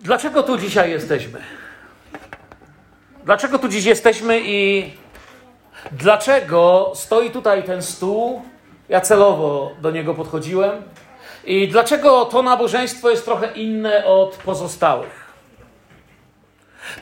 [0.00, 1.40] Dlaczego tu dzisiaj jesteśmy?
[3.24, 4.90] Dlaczego tu dziś jesteśmy i
[5.92, 8.42] dlaczego stoi tutaj ten stół?
[8.88, 10.82] Ja celowo do niego podchodziłem.
[11.44, 15.32] I dlaczego to nabożeństwo jest trochę inne od pozostałych?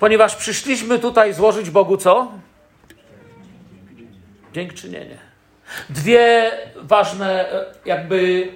[0.01, 2.33] Ponieważ przyszliśmy tutaj złożyć Bogu co?
[4.53, 5.19] Dziękczynienie.
[5.91, 8.49] Dwie ważne, e, jakby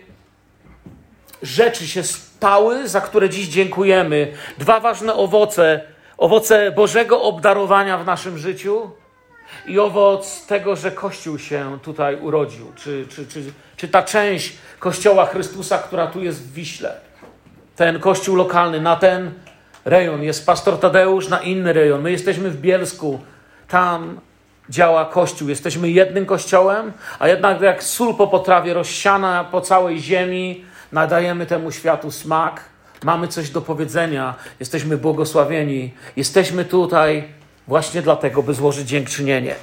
[1.43, 2.03] rzeczy się
[2.43, 4.33] stały, za które dziś dziękujemy.
[4.59, 5.81] Dwa ważne owoce.
[6.19, 8.91] Owoce Bożego obdarowania w naszym życiu
[9.67, 12.73] i owoc tego, że Kościół się tutaj urodził.
[12.77, 13.43] Czy, czy, czy,
[13.77, 16.95] czy ta część Kościoła Chrystusa, która tu jest w Wiśle.
[17.77, 19.31] Ten kościół lokalny, na ten
[19.85, 22.03] rejon jest pastor Tadeusz, na inny rejon.
[22.03, 23.21] My jesteśmy w Bielsku.
[23.69, 24.21] Tam
[24.71, 25.49] działa Kościół.
[25.49, 31.73] Jesteśmy jednym Kościołem, a jednak jak sól po potrawie rozsiana po całej ziemi, nadajemy temu
[31.73, 32.65] światu smak,
[33.05, 37.25] mamy coś do powiedzenia, jesteśmy błogosławieni, jesteśmy tutaj
[37.69, 39.55] właśnie dlatego, by złożyć dziękczynienie.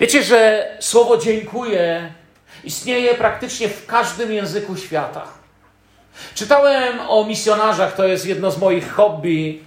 [0.00, 2.12] Wiecie, że słowo dziękuję
[2.64, 5.24] istnieje praktycznie w każdym języku świata.
[6.34, 9.64] Czytałem o misjonarzach, to jest jedno z moich hobby.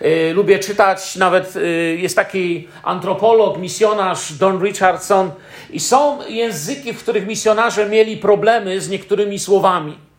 [0.00, 5.30] Yy, lubię czytać, nawet yy, jest taki antropolog, misjonarz Don Richardson,
[5.70, 10.10] i są języki, w których misjonarze mieli problemy z niektórymi słowami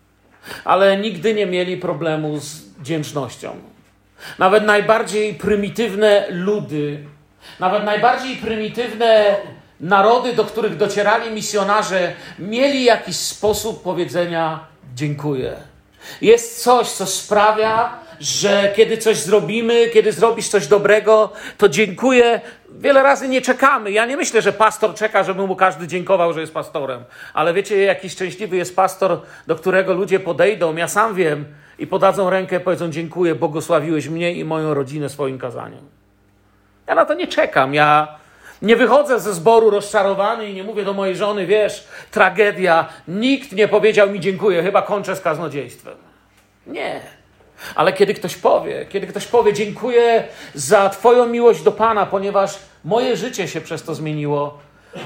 [0.65, 3.55] ale nigdy nie mieli problemu z wdzięcznością.
[4.39, 7.05] Nawet najbardziej prymitywne ludy,
[7.59, 9.35] nawet najbardziej prymitywne
[9.79, 14.59] narody, do których docierali misjonarze, mieli jakiś sposób powiedzenia
[14.95, 15.53] dziękuję.
[16.21, 22.41] Jest coś, co sprawia, że kiedy coś zrobimy, kiedy zrobisz coś dobrego, to dziękuję.
[22.69, 23.91] Wiele razy nie czekamy.
[23.91, 27.03] Ja nie myślę, że pastor czeka, żeby mu każdy dziękował, że jest pastorem.
[27.33, 31.45] Ale wiecie, jaki szczęśliwy jest pastor, do którego ludzie podejdą, ja sam wiem,
[31.79, 35.89] i podadzą rękę, powiedzą dziękuję, błogosławiłeś mnie i moją rodzinę swoim kazaniem.
[36.87, 37.73] Ja na to nie czekam.
[37.73, 38.07] Ja
[38.61, 42.89] nie wychodzę ze zboru rozczarowany i nie mówię do mojej żony, wiesz, tragedia.
[43.07, 45.95] Nikt nie powiedział mi dziękuję, chyba kończę z kaznodziejstwem.
[46.67, 47.20] Nie.
[47.75, 50.23] Ale kiedy ktoś powie, kiedy ktoś powie, dziękuję
[50.53, 54.57] za Twoją miłość do Pana, ponieważ moje życie się przez to zmieniło.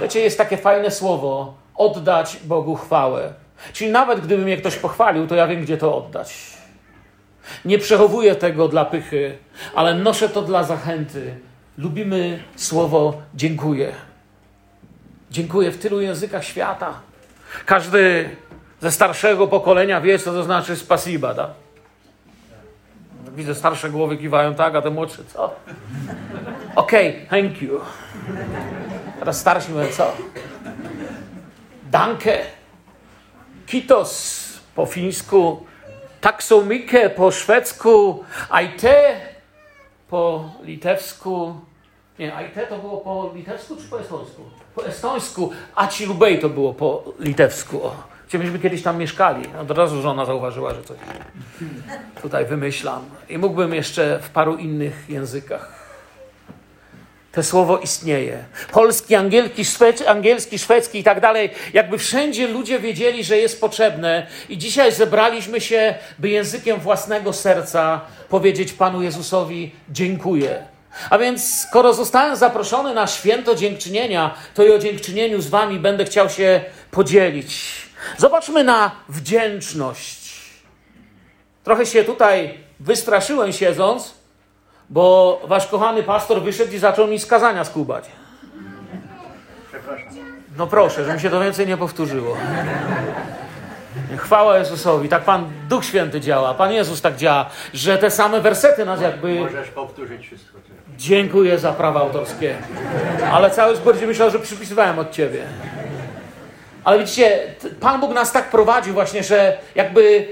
[0.02, 3.34] Wiecie, jest takie fajne słowo oddać Bogu chwałę.
[3.74, 6.58] Czyli nawet gdyby mnie ktoś pochwalił, to ja wiem, gdzie to oddać.
[7.66, 9.38] Nie przechowuję tego dla pychy,
[9.76, 11.36] ale noszę to dla zachęty.
[11.78, 13.92] Lubimy słowo dziękuję.
[15.32, 16.94] Dziękuję w tylu językach świata.
[17.66, 18.30] Każdy
[18.82, 21.54] ze starszego pokolenia wie, co to znaczy spasiba, da?
[23.36, 25.56] Widzę starsze głowy kiwają tak, a te młodsze co?
[26.76, 27.82] Okej, okay, thank you.
[29.20, 30.12] Teraz starsi mówią co?
[31.92, 32.40] Danke.
[33.66, 34.44] Kitos
[34.76, 35.66] po fińsku.
[36.22, 38.24] Taksomike po szwedzku.
[38.50, 39.22] Aite
[40.10, 41.56] po litewsku.
[42.20, 44.42] Nie, Aite to było po litewsku czy po estońsku?
[44.76, 45.52] Po estońsku.
[45.76, 47.84] A ci lubej to było po litewsku.
[47.84, 48.15] O.
[48.28, 49.44] Gdzie myśmy kiedyś tam mieszkali.
[49.62, 50.98] Od razu żona zauważyła, że coś
[52.22, 53.06] tutaj wymyślam.
[53.30, 55.86] I mógłbym jeszcze w paru innych językach.
[57.32, 58.44] To słowo istnieje.
[58.72, 61.50] Polski, angielski, szwedzki, angielski, szwedzki i tak dalej.
[61.74, 64.28] Jakby wszędzie ludzie wiedzieli, że jest potrzebne.
[64.50, 70.64] I dzisiaj zebraliśmy się, by językiem własnego serca powiedzieć Panu Jezusowi dziękuję.
[71.10, 76.06] A więc, skoro zostałem zaproszony na święto dziękczynienia, to i o dziękczynieniu z Wami będę
[76.06, 76.62] chciał się
[76.92, 77.85] podzielić.
[78.18, 80.36] Zobaczmy na wdzięczność.
[81.64, 84.14] Trochę się tutaj wystraszyłem siedząc,
[84.90, 88.06] bo wasz kochany pastor wyszedł i zaczął mi skazania skubać.
[90.58, 92.38] No proszę, żeby się to więcej nie powtórzyło.
[94.18, 95.10] Chwała Jezusowi.
[95.10, 96.54] Tak Pan Duch Święty działa.
[96.54, 99.40] Pan Jezus tak działa, że te same wersety nas jakby...
[99.40, 100.58] Możesz powtórzyć wszystko.
[100.98, 102.56] Dziękuję za prawa autorskie.
[103.32, 105.44] Ale cały zbór będzie myślał, że przypisywałem od Ciebie.
[106.86, 107.40] Ale widzicie,
[107.80, 110.28] Pan Bóg nas tak prowadzi właśnie, że jakby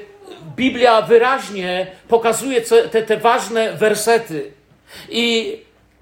[0.56, 2.62] Biblia wyraźnie pokazuje
[2.92, 4.52] te, te ważne wersety.
[5.10, 5.58] I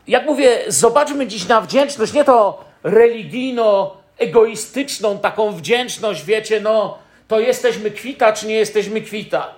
[0.08, 6.98] jak mówię, zobaczmy dziś na wdzięczność, nie to religijno-egoistyczną taką wdzięczność, wiecie, no
[7.28, 9.54] to jesteśmy kwita, czy nie jesteśmy kwita.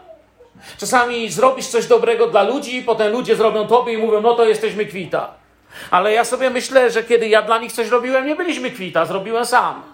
[0.78, 4.86] Czasami zrobisz coś dobrego dla ludzi, potem ludzie zrobią tobie i mówią, no to jesteśmy
[4.86, 5.34] kwita.
[5.92, 9.46] Ale ja sobie myślę, że kiedy ja dla nich coś robiłem, nie byliśmy kwita, zrobiłem
[9.46, 9.93] sam.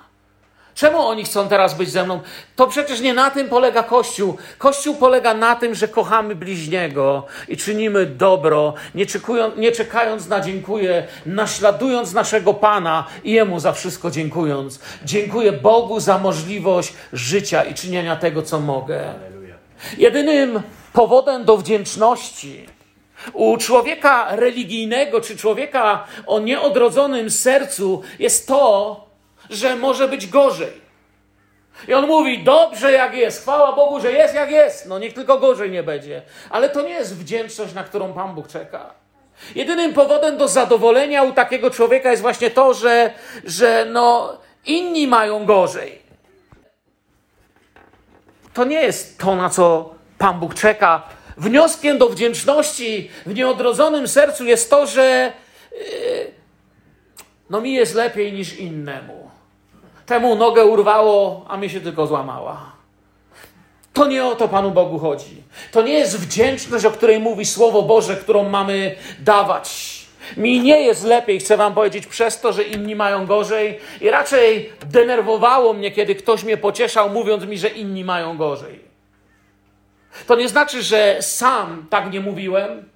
[0.79, 2.19] Czemu oni chcą teraz być ze mną?
[2.55, 4.37] To przecież nie na tym polega Kościół.
[4.57, 10.39] Kościół polega na tym, że kochamy bliźniego i czynimy dobro, nie, czekują, nie czekając na
[10.41, 14.79] dziękuję, naśladując naszego Pana i Jemu za wszystko dziękując.
[15.05, 19.13] Dziękuję Bogu za możliwość życia i czynienia tego, co mogę.
[19.97, 20.61] Jedynym
[20.93, 22.65] powodem do wdzięczności
[23.33, 29.08] u człowieka religijnego czy człowieka o nieodrodzonym sercu jest to,
[29.49, 30.89] że może być gorzej.
[31.87, 34.87] I on mówi, dobrze jak jest, chwała Bogu, że jest jak jest.
[34.87, 36.21] No niech tylko gorzej nie będzie.
[36.49, 38.93] Ale to nie jest wdzięczność, na którą Pan Bóg czeka.
[39.55, 43.13] Jedynym powodem do zadowolenia u takiego człowieka jest właśnie to, że,
[43.45, 46.01] że no, inni mają gorzej.
[48.53, 51.03] To nie jest to, na co Pan Bóg czeka.
[51.37, 55.33] Wnioskiem do wdzięczności w nieodrodzonym sercu jest to, że
[55.71, 56.31] yy,
[57.49, 59.18] no mi jest lepiej niż innemu.
[60.09, 62.71] Temu nogę urwało, a mi się tylko złamała.
[63.93, 65.43] To nie o to Panu Bogu chodzi.
[65.71, 69.99] To nie jest wdzięczność, o której mówi Słowo Boże, którą mamy dawać.
[70.37, 74.69] Mi nie jest lepiej, chcę Wam powiedzieć, przez to, że inni mają gorzej, i raczej
[74.85, 78.79] denerwowało mnie, kiedy ktoś mnie pocieszał, mówiąc mi, że inni mają gorzej.
[80.27, 82.89] To nie znaczy, że sam tak nie mówiłem,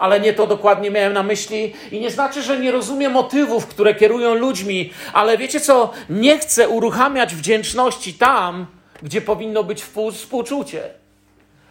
[0.00, 1.74] ale nie to dokładnie miałem na myśli.
[1.90, 5.92] I nie znaczy, że nie rozumiem motywów, które kierują ludźmi, ale wiecie co?
[6.10, 8.66] Nie chcę uruchamiać wdzięczności tam,
[9.02, 10.82] gdzie powinno być współczucie.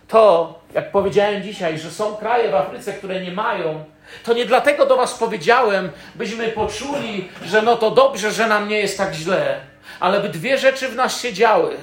[0.08, 3.84] To, jak powiedziałem dzisiaj, że są kraje w Afryce, które nie mają,
[4.24, 8.80] to nie dlatego do Was powiedziałem, byśmy poczuli, że no to dobrze, że nam nie
[8.80, 9.62] jest tak źle,
[10.00, 11.78] ale by dwie rzeczy w nas się działy.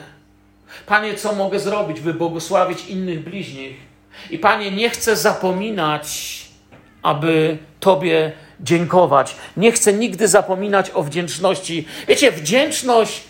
[0.87, 3.96] Panie, co mogę zrobić, by błogosławić innych bliźnich?
[4.31, 6.39] I Panie, nie chcę zapominać,
[7.03, 9.37] aby Tobie dziękować.
[9.57, 11.89] Nie chcę nigdy zapominać o wdzięczności.
[12.09, 13.23] Wiecie, wdzięczność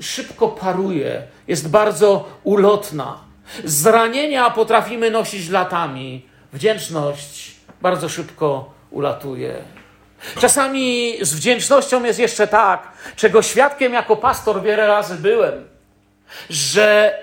[0.00, 3.18] szybko paruje, jest bardzo ulotna.
[3.64, 6.26] Zranienia potrafimy nosić latami.
[6.52, 7.52] Wdzięczność
[7.82, 9.54] bardzo szybko ulatuje.
[10.40, 15.68] Czasami z wdzięcznością jest jeszcze tak, czego świadkiem jako pastor wiele razy byłem,
[16.50, 17.18] że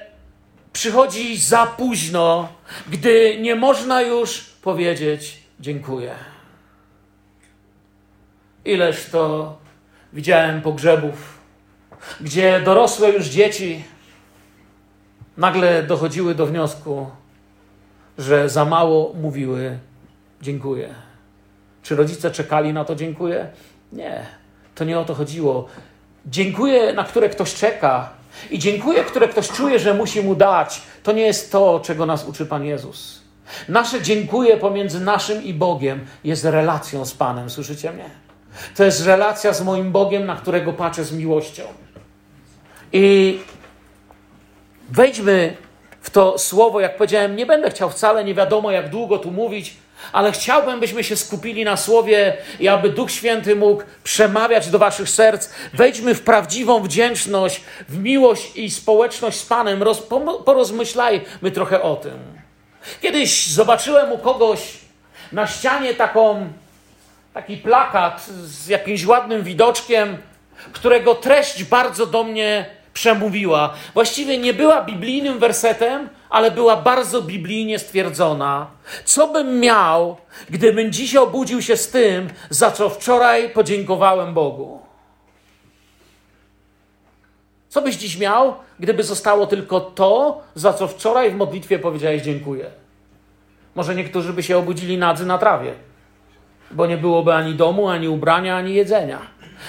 [0.74, 2.50] przychodzi za późno,
[2.90, 6.16] gdy nie można już powiedzieć dziękuję.
[8.66, 9.58] Ileż to
[10.14, 11.40] widziałem pogrzebów,
[12.22, 13.84] gdzie dorosłe już dzieci
[15.38, 17.10] nagle dochodziły do wniosku,
[18.18, 19.80] że za mało mówiły
[20.42, 20.96] dziękuję.
[21.84, 23.50] Czy rodzice czekali na to dziękuję?
[23.94, 24.26] Nie,
[24.76, 25.68] to nie o to chodziło.
[26.26, 28.19] Dziękuję, na które ktoś czeka,
[28.52, 30.82] i dziękuję, które ktoś czuje, że musi mu dać.
[31.04, 33.22] To nie jest to, czego nas uczy Pan Jezus.
[33.70, 37.50] Nasze dziękuję pomiędzy naszym i Bogiem jest relacją z Panem.
[37.50, 38.10] Słyszycie mnie?
[38.76, 41.64] To jest relacja z moim Bogiem, na którego patrzę z miłością.
[42.94, 43.40] I
[44.90, 45.58] wejdźmy
[46.02, 49.78] w to słowo, jak powiedziałem, nie będę chciał wcale nie wiadomo jak długo tu mówić,
[50.12, 55.10] ale chciałbym, byśmy się skupili na słowie i aby Duch Święty mógł przemawiać do Waszych
[55.10, 55.50] serc.
[55.74, 59.84] Wejdźmy w prawdziwą wdzięczność, w miłość i społeczność z Panem.
[59.84, 60.04] Roz,
[60.46, 62.20] porozmyślajmy trochę o tym.
[63.02, 64.60] Kiedyś zobaczyłem u kogoś
[65.32, 66.48] na ścianie taką,
[67.34, 70.18] taki plakat z jakimś ładnym widoczkiem,
[70.72, 73.74] którego treść bardzo do mnie przemówiła.
[73.94, 78.68] Właściwie nie była biblijnym wersetem, ale była bardzo biblijnie stwierdzona.
[79.06, 80.18] Co bym miał,
[80.50, 84.80] gdybym dziś obudził się z tym, za co wczoraj podziękowałem Bogu?
[87.70, 92.72] Co byś dziś miał, gdyby zostało tylko to, za co wczoraj w modlitwie powiedziałeś dziękuję?
[93.76, 95.74] Może niektórzy by się obudzili nadzy na trawie,
[96.72, 99.20] bo nie byłoby ani domu, ani ubrania, ani jedzenia.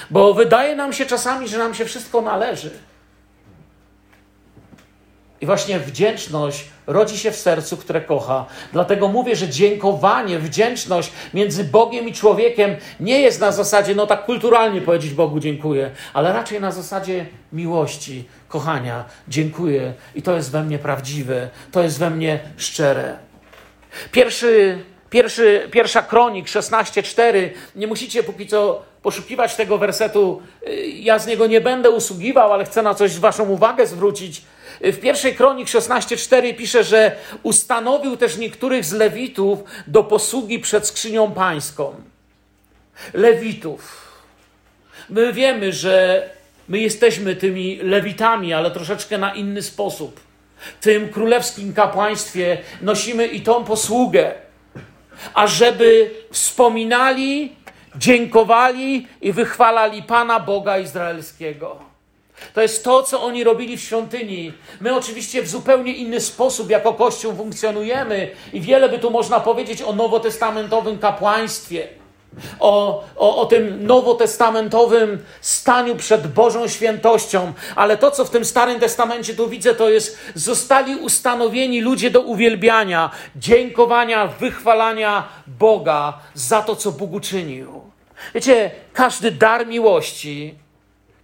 [0.09, 2.71] Bo wydaje nam się czasami, że nam się wszystko należy.
[5.41, 8.45] I właśnie wdzięczność rodzi się w sercu, które kocha.
[8.73, 14.25] Dlatego mówię, że dziękowanie, wdzięczność między Bogiem i człowiekiem nie jest na zasadzie, no tak
[14.25, 19.05] kulturalnie powiedzieć Bogu dziękuję, ale raczej na zasadzie miłości, kochania.
[19.27, 23.17] Dziękuję i to jest we mnie prawdziwe, to jest we mnie szczere.
[24.11, 27.49] Pierwszy, pierwszy, pierwsza kronik 16:4.
[27.75, 30.41] Nie musicie póki co poszukiwać tego wersetu.
[30.93, 34.41] Ja z niego nie będę usługiwał, ale chcę na coś waszą uwagę zwrócić.
[34.83, 41.31] W pierwszej kronik 16:4 pisze, że ustanowił też niektórych z lewitów do posługi przed skrzynią
[41.31, 41.95] pańską.
[43.13, 44.11] Lewitów.
[45.09, 46.29] My wiemy, że
[46.67, 50.19] my jesteśmy tymi lewitami, ale troszeczkę na inny sposób.
[50.79, 54.33] W tym królewskim kapłaństwie nosimy i tą posługę,
[55.33, 57.55] ażeby wspominali,
[57.95, 61.90] dziękowali i wychwalali Pana Boga Izraelskiego.
[62.53, 64.53] To jest to, co oni robili w świątyni.
[64.81, 69.81] My oczywiście w zupełnie inny sposób jako Kościół funkcjonujemy i wiele by tu można powiedzieć
[69.81, 71.87] o nowotestamentowym kapłaństwie.
[72.59, 78.79] o, o, o tym nowotestamentowym staniu przed Bożą świętością, ale to, co w tym Starym
[78.79, 86.75] Testamencie tu widzę, to jest, zostali ustanowieni ludzie do uwielbiania, dziękowania, wychwalania Boga za to,
[86.75, 87.81] co Bóg uczynił.
[88.33, 90.55] Wiecie, każdy dar miłości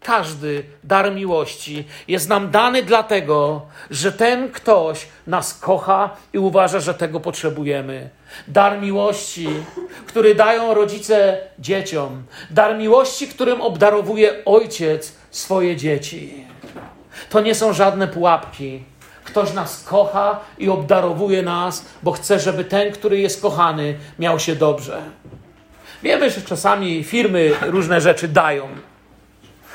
[0.07, 3.61] każdy dar miłości jest nam dany dlatego,
[3.91, 8.09] że ten ktoś nas kocha i uważa, że tego potrzebujemy.
[8.47, 9.47] Dar miłości,
[10.05, 16.43] który dają rodzice dzieciom, dar miłości, którym obdarowuje ojciec swoje dzieci.
[17.29, 18.83] To nie są żadne pułapki.
[19.23, 24.55] Ktoś nas kocha i obdarowuje nas, bo chce, żeby ten, który jest kochany, miał się
[24.55, 25.01] dobrze.
[26.03, 28.67] Wiemy, że czasami firmy różne rzeczy dają.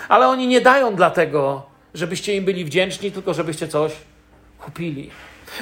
[0.09, 1.63] Ale oni nie dają dlatego,
[1.95, 3.93] żebyście im byli wdzięczni, tylko żebyście coś
[4.59, 5.11] kupili.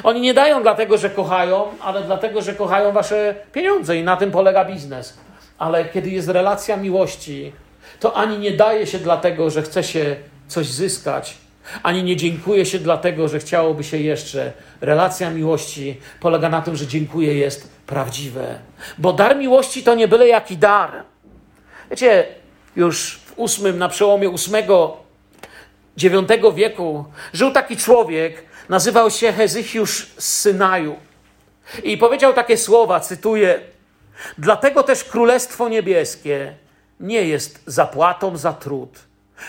[0.02, 4.30] Oni nie dają dlatego, że kochają, ale dlatego, że kochają wasze pieniądze i na tym
[4.30, 5.18] polega biznes.
[5.58, 7.52] Ale kiedy jest relacja miłości,
[8.00, 10.16] to ani nie daje się dlatego, że chce się
[10.48, 11.36] coś zyskać,
[11.82, 14.52] ani nie dziękuję się dlatego, że chciałoby się jeszcze.
[14.80, 18.58] Relacja miłości polega na tym, że dziękuję jest prawdziwe.
[18.98, 20.90] Bo dar miłości to nie byle jaki dar.
[21.90, 22.26] Wiecie,
[22.76, 24.96] już ósmym, na przełomie ósmego,
[25.96, 30.96] dziewiątego wieku, żył taki człowiek, nazywał się Hezychiusz z Synaju.
[31.82, 33.60] I powiedział takie słowa, cytuję:
[34.38, 36.54] Dlatego też Królestwo Niebieskie
[37.00, 38.98] nie jest zapłatą za trud,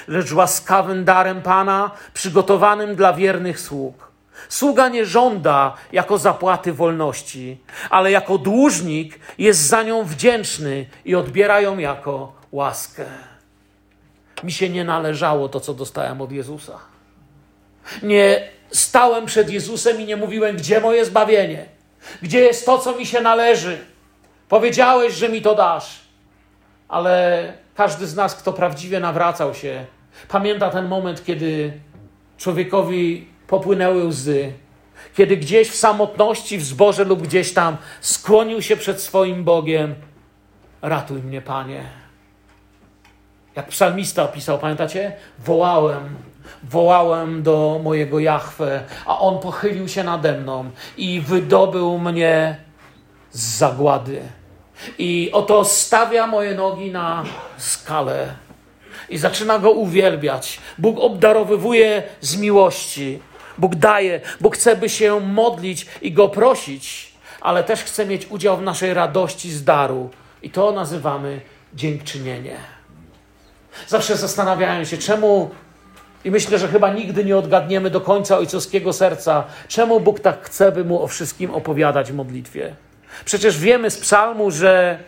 [0.08, 4.12] lecz łaskawym darem Pana, przygotowanym dla wiernych sług.
[4.50, 7.58] Sługa nie żąda jako zapłaty wolności,
[7.90, 13.06] ale jako dłużnik jest za nią wdzięczny i odbiera ją jako łaskę
[14.44, 16.80] mi się nie należało to, co dostałem od Jezusa.
[18.04, 21.66] Nie stałem przed Jezusem i nie mówiłem, gdzie moje zbawienie,
[22.22, 23.78] gdzie jest to, co mi się należy.
[24.50, 26.00] Powiedziałeś, że mi to dasz,
[26.88, 29.86] ale każdy z nas, kto prawdziwie nawracał się,
[30.28, 31.74] pamięta ten moment, kiedy
[32.38, 34.54] człowiekowi popłynęły łzy,
[35.16, 39.96] kiedy gdzieś w samotności, w zborze lub gdzieś tam skłonił się przed swoim Bogiem.
[40.82, 42.01] Ratuj mnie, Panie.
[43.56, 45.14] Jak psalmista opisał, pamiętacie?
[45.40, 46.16] Wołałem,
[46.64, 52.56] wołałem do mojego Jahwe, a on pochylił się nade mną i wydobył mnie
[53.32, 54.22] z zagłady.
[54.98, 57.24] I oto stawia moje nogi na
[57.58, 58.36] skalę
[59.10, 60.60] i zaczyna go uwielbiać.
[60.78, 63.20] Bóg obdarowywuje z miłości.
[63.58, 68.58] Bóg daje, Bóg chce, by się modlić i go prosić, ale też chce mieć udział
[68.58, 70.10] w naszej radości z daru.
[70.42, 71.42] I to nazywamy
[71.74, 72.81] dziękczynienie.
[73.88, 75.50] Zawsze zastanawiałem się, czemu,
[76.26, 80.72] i myślę, że chyba nigdy nie odgadniemy do końca ojcowskiego serca, czemu Bóg tak chce,
[80.72, 82.76] by mu o wszystkim opowiadać w modlitwie.
[83.26, 85.00] Przecież wiemy z psalmu, że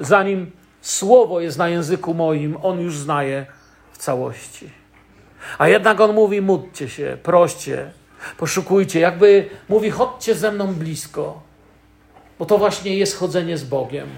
[0.00, 0.50] zanim
[0.82, 3.46] słowo jest na języku moim, on już znaje
[3.92, 4.70] w całości.
[5.58, 7.90] A jednak on mówi: módlcie się, proście,
[8.36, 11.42] poszukujcie, jakby mówi: chodźcie ze mną blisko,
[12.38, 14.08] bo to właśnie jest chodzenie z Bogiem.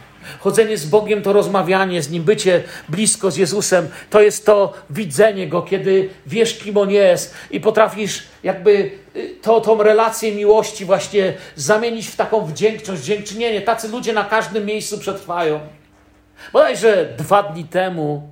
[0.41, 3.89] Chodzenie z Bogiem to rozmawianie z Nim, bycie blisko z Jezusem.
[4.11, 9.61] To jest to widzenie Go, kiedy wiesz, kim On jest i potrafisz jakby y, to,
[9.61, 13.61] tą relację miłości właśnie zamienić w taką wdzięczność, dziękczynienie.
[13.61, 15.61] Tacy ludzie na każdym miejscu przetrwają.
[16.53, 18.29] Bodajże dwa dni temu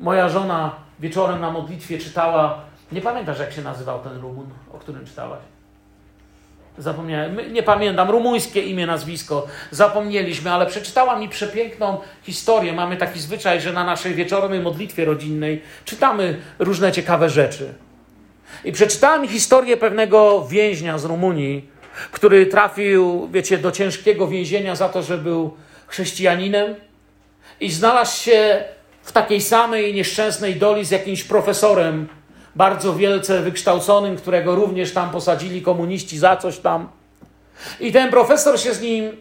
[0.00, 2.60] moja żona wieczorem na modlitwie czytała,
[2.92, 5.40] nie pamiętasz jak się nazywał ten Rumun, o którym czytałaś?
[6.78, 12.72] Zapomniałem, nie pamiętam, rumuńskie imię, nazwisko, zapomnieliśmy, ale przeczytała mi przepiękną historię.
[12.72, 17.74] Mamy taki zwyczaj, że na naszej wieczornej modlitwie rodzinnej czytamy różne ciekawe rzeczy.
[18.64, 21.68] I przeczytała mi historię pewnego więźnia z Rumunii,
[22.12, 25.56] który trafił, wiecie, do ciężkiego więzienia za to, że był
[25.86, 26.74] chrześcijaninem
[27.60, 28.64] i znalazł się
[29.02, 32.08] w takiej samej nieszczęsnej doli z jakimś profesorem
[32.56, 36.88] bardzo wielce wykształconym, którego również tam posadzili komuniści za coś tam.
[37.80, 39.16] I ten profesor się z nim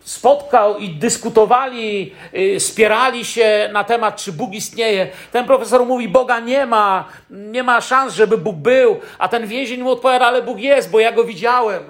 [0.00, 5.08] spotkał i dyskutowali, yy, spierali się na temat, czy Bóg istnieje.
[5.32, 9.00] Ten profesor mówi, Boga nie ma, nie ma szans, żeby Bóg był.
[9.18, 11.82] A ten więzień mu odpowiada, ale Bóg jest, bo ja go widziałem.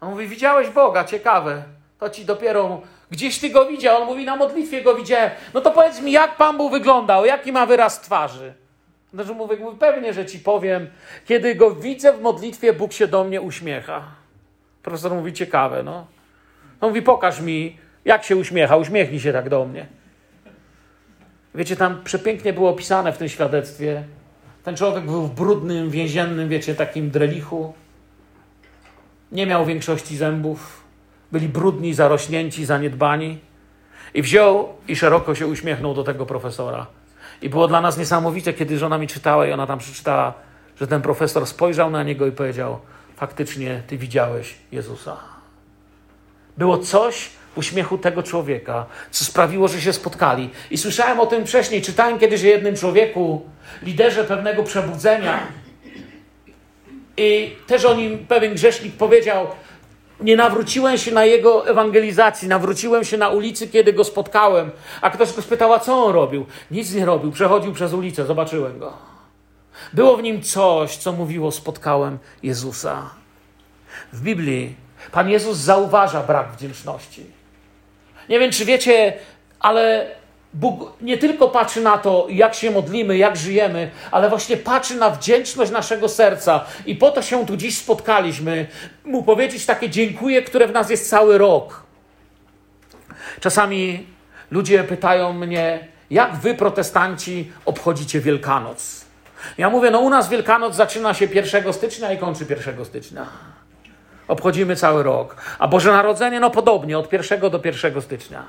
[0.00, 1.62] On mówi, widziałeś Boga, ciekawe.
[1.98, 4.02] To ci dopiero, gdzieś ty go widział.
[4.02, 5.30] On mówi, na modlitwie go widziałem.
[5.54, 8.61] No to powiedz mi, jak Pan Bóg wyglądał, jaki ma wyraz twarzy.
[9.14, 10.86] Znaczy mówię, mówię, pewnie, że ci powiem,
[11.24, 14.02] kiedy go widzę w modlitwie, Bóg się do mnie uśmiecha.
[14.82, 16.06] Profesor mówi, ciekawe, no.
[16.80, 19.86] On mówi, pokaż mi, jak się uśmiecha, uśmiechnij się tak do mnie.
[21.54, 24.04] Wiecie, tam przepięknie było opisane w tym świadectwie.
[24.64, 27.74] Ten człowiek był w brudnym, więziennym, wiecie, takim drelichu.
[29.32, 30.84] Nie miał większości zębów.
[31.32, 33.38] Byli brudni, zarośnięci, zaniedbani.
[34.14, 36.86] I wziął i szeroko się uśmiechnął do tego profesora.
[37.42, 40.34] I było dla nas niesamowite, kiedy żona mi czytała i ona tam przeczytała,
[40.80, 42.78] że ten profesor spojrzał na niego i powiedział:
[43.16, 45.16] Faktycznie, ty widziałeś Jezusa.
[46.58, 50.50] Było coś w uśmiechu tego człowieka, co sprawiło, że się spotkali.
[50.70, 51.82] I słyszałem o tym wcześniej.
[51.82, 53.42] Czytałem kiedyś o jednym człowieku,
[53.82, 55.46] liderze pewnego przebudzenia.
[57.16, 59.46] I też o nim pewien grzesznik powiedział:
[60.22, 64.70] nie nawróciłem się na jego ewangelizacji, nawróciłem się na ulicy, kiedy go spotkałem.
[65.00, 66.46] A ktoś go spytał, a co on robił?
[66.70, 68.92] Nic nie robił, przechodził przez ulicę, zobaczyłem go.
[69.92, 73.10] Było w nim coś, co mówiło: Spotkałem Jezusa.
[74.12, 74.74] W Biblii
[75.12, 77.26] Pan Jezus zauważa brak wdzięczności.
[78.28, 79.12] Nie wiem, czy wiecie,
[79.60, 80.10] ale
[80.54, 85.10] Bóg nie tylko patrzy na to, jak się modlimy, jak żyjemy, ale właśnie patrzy na
[85.10, 86.64] wdzięczność naszego serca.
[86.86, 88.66] I po to się tu dziś spotkaliśmy,
[89.04, 91.82] mu powiedzieć takie dziękuję, które w nas jest cały rok.
[93.40, 94.06] Czasami
[94.50, 99.04] ludzie pytają mnie, jak wy, protestanci, obchodzicie Wielkanoc?
[99.58, 103.26] Ja mówię, no u nas Wielkanoc zaczyna się 1 stycznia i kończy 1 stycznia.
[104.28, 105.36] Obchodzimy cały rok.
[105.58, 108.44] A Boże Narodzenie, no podobnie, od 1 do 1 stycznia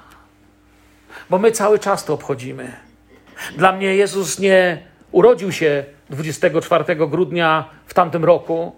[1.30, 2.72] bo my cały czas to obchodzimy.
[3.58, 4.78] Dla mnie Jezus nie
[5.12, 8.76] urodził się 24 grudnia w tamtym roku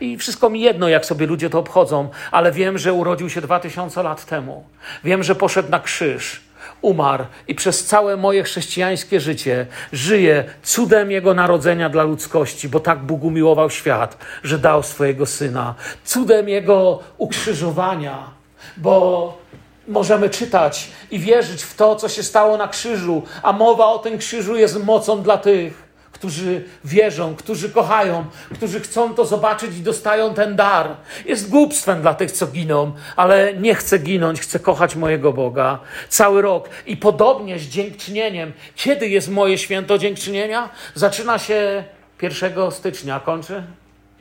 [0.00, 4.02] i wszystko mi jedno, jak sobie ludzie to obchodzą, ale wiem, że urodził się 2000
[4.02, 4.64] lat temu.
[5.04, 6.40] Wiem, że poszedł na krzyż,
[6.80, 12.98] umarł i przez całe moje chrześcijańskie życie żyję cudem Jego narodzenia dla ludzkości, bo tak
[12.98, 15.74] Bóg umiłował świat, że dał swojego Syna.
[16.04, 18.30] Cudem Jego ukrzyżowania,
[18.76, 19.43] bo
[19.88, 24.18] możemy czytać i wierzyć w to, co się stało na krzyżu, a mowa o tym
[24.18, 28.24] krzyżu jest mocą dla tych, którzy wierzą, którzy kochają,
[28.54, 30.96] którzy chcą to zobaczyć i dostają ten dar.
[31.24, 36.42] Jest głupstwem dla tych, co giną, ale nie chcę ginąć, chcę kochać mojego Boga cały
[36.42, 36.68] rok.
[36.86, 38.52] I podobnie z dziękczynieniem.
[38.76, 40.68] Kiedy jest moje święto dziękczynienia?
[40.94, 41.84] Zaczyna się
[42.22, 43.62] 1 stycznia, kończy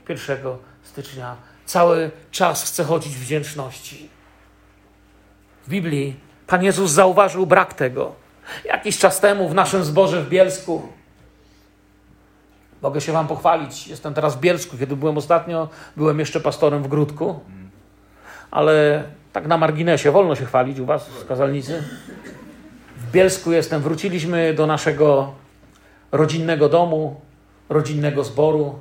[0.09, 0.37] 1
[0.83, 1.35] stycznia.
[1.65, 4.09] Cały czas chcę chodzić w wdzięczności.
[5.63, 6.15] W Biblii
[6.47, 8.11] Pan Jezus zauważył brak tego.
[8.65, 10.81] Jakiś czas temu w naszym zborze w Bielsku,
[12.81, 16.87] mogę się Wam pochwalić, jestem teraz w Bielsku, kiedy byłem ostatnio, byłem jeszcze pastorem w
[16.87, 17.39] Grudku,
[18.51, 21.83] ale tak na marginesie, wolno się chwalić u Was z kazalnicy.
[22.97, 25.33] W Bielsku jestem, wróciliśmy do naszego
[26.11, 27.21] rodzinnego domu,
[27.69, 28.79] rodzinnego zboru.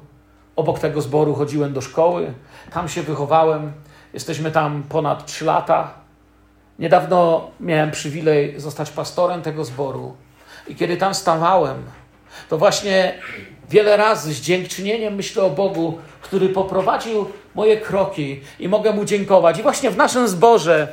[0.57, 2.33] Obok tego zboru chodziłem do szkoły,
[2.71, 3.73] tam się wychowałem.
[4.15, 6.02] Jesteśmy tam ponad 3 lata.
[6.83, 10.17] Niedawno miałem przywilej zostać pastorem tego zboru
[10.69, 11.83] i kiedy tam stawałem,
[12.49, 13.15] to właśnie
[13.71, 19.59] wiele razy z dziękczynieniem myślę o Bogu, który poprowadził moje kroki i mogę mu dziękować.
[19.59, 20.89] I właśnie w naszym zborze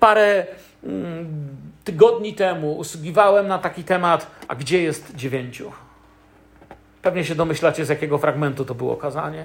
[0.00, 0.46] parę
[0.84, 5.72] mm, tygodni temu usługiwałem na taki temat, a gdzie jest dziewięciu?
[7.02, 9.44] Pewnie się domyślacie, z jakiego fragmentu to było kazanie.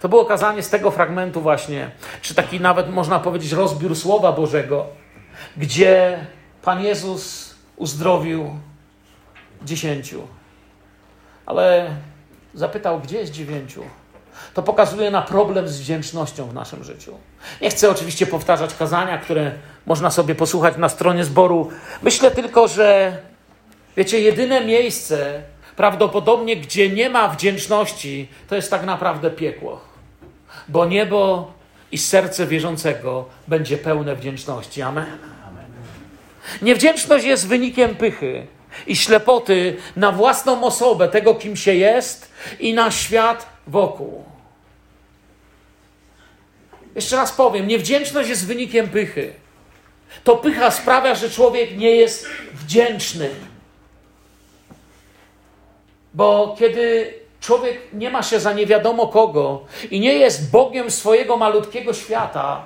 [0.00, 1.90] To było kazanie z tego fragmentu właśnie,
[2.22, 4.86] czy taki nawet można powiedzieć rozbiór Słowa Bożego,
[5.56, 6.26] gdzie
[6.62, 8.50] Pan Jezus uzdrowił
[9.62, 10.22] dziesięciu.
[11.46, 11.90] Ale
[12.54, 13.82] zapytał, gdzie jest dziewięciu?
[14.54, 17.18] To pokazuje na problem z wdzięcznością w naszym życiu.
[17.60, 19.52] Nie chcę oczywiście powtarzać kazania, które
[19.86, 21.70] można sobie posłuchać na stronie zboru.
[22.02, 23.18] Myślę tylko, że
[23.96, 25.42] wiecie, jedyne miejsce,
[25.76, 29.80] prawdopodobnie, gdzie nie ma wdzięczności, to jest tak naprawdę piekło.
[30.68, 31.52] Bo niebo
[31.96, 34.82] i serce wierzącego będzie pełne wdzięczności.
[34.82, 35.18] Amen.
[36.62, 38.46] Niewdzięczność jest wynikiem pychy
[38.86, 44.24] i ślepoty na własną osobę, tego kim się jest i na świat wokół.
[46.94, 49.32] Jeszcze raz powiem, niewdzięczność jest wynikiem pychy.
[50.24, 53.30] To pycha sprawia, że człowiek nie jest wdzięczny.
[56.14, 57.14] Bo kiedy
[57.46, 62.62] człowiek nie ma się za nie wiadomo kogo i nie jest Bogiem swojego malutkiego świata,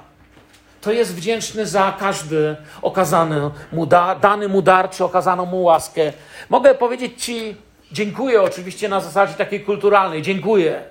[0.80, 6.12] to jest wdzięczny za każdy okazany mu da, dany mu dar, czy okazaną mu łaskę.
[6.48, 7.56] Mogę powiedzieć Ci,
[7.92, 10.82] dziękuję oczywiście na zasadzie takiej kulturalnej, dziękuję,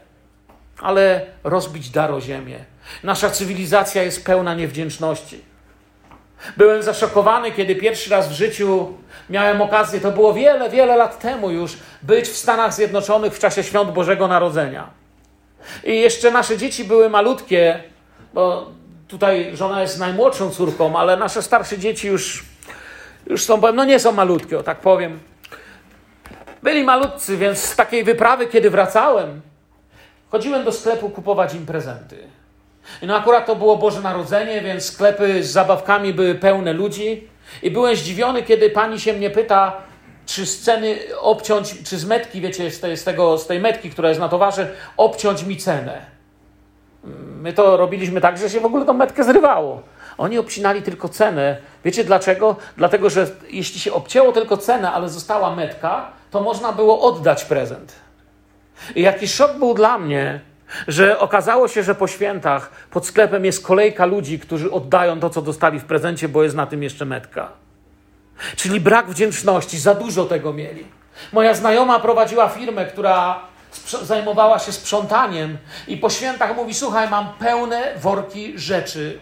[0.82, 2.66] ale rozbić dar o ziemię.
[3.04, 5.49] Nasza cywilizacja jest pełna niewdzięczności.
[6.58, 8.94] Byłem zaszokowany, kiedy pierwszy raz w życiu
[9.30, 13.64] miałem okazję, to było wiele, wiele lat temu już, być w Stanach Zjednoczonych w czasie
[13.64, 14.90] świąt Bożego Narodzenia.
[15.84, 17.84] I jeszcze nasze dzieci były malutkie,
[18.34, 18.72] bo
[19.08, 22.46] tutaj żona jest najmłodszą córką, ale nasze starsze dzieci już,
[23.28, 25.20] już są, no nie są malutkie, o tak powiem.
[26.64, 29.42] Byli malutcy, więc z takiej wyprawy, kiedy wracałem,
[30.32, 32.39] chodziłem do sklepu kupować im prezenty.
[33.02, 37.28] No akurat to było Boże Narodzenie, więc sklepy z zabawkami były pełne ludzi.
[37.64, 39.78] I byłem zdziwiony, kiedy pani się mnie pyta,
[40.26, 44.10] czy sceny obciąć, czy z metki, wiecie, z tej, z, tego, z tej metki, która
[44.10, 46.02] jest na towarze, obciąć mi cenę.
[47.42, 49.82] My to robiliśmy tak, że się w ogóle tą metkę zrywało.
[50.18, 51.58] Oni obcinali tylko cenę.
[51.86, 52.56] Wiecie dlaczego?
[52.78, 57.96] Dlatego, że jeśli się obcięło tylko cenę, ale została metka, to można było oddać prezent.
[58.96, 60.40] I jakiś szok był dla mnie,
[60.88, 65.42] że okazało się, że po świętach pod sklepem jest kolejka ludzi, którzy oddają to, co
[65.42, 67.52] dostali w prezencie, bo jest na tym jeszcze metka.
[68.56, 70.86] Czyli brak wdzięczności, za dużo tego mieli.
[71.34, 73.40] Moja znajoma prowadziła firmę, która
[74.02, 79.20] zajmowała się sprzątaniem i po świętach mówi: Słuchaj, mam pełne worki rzeczy,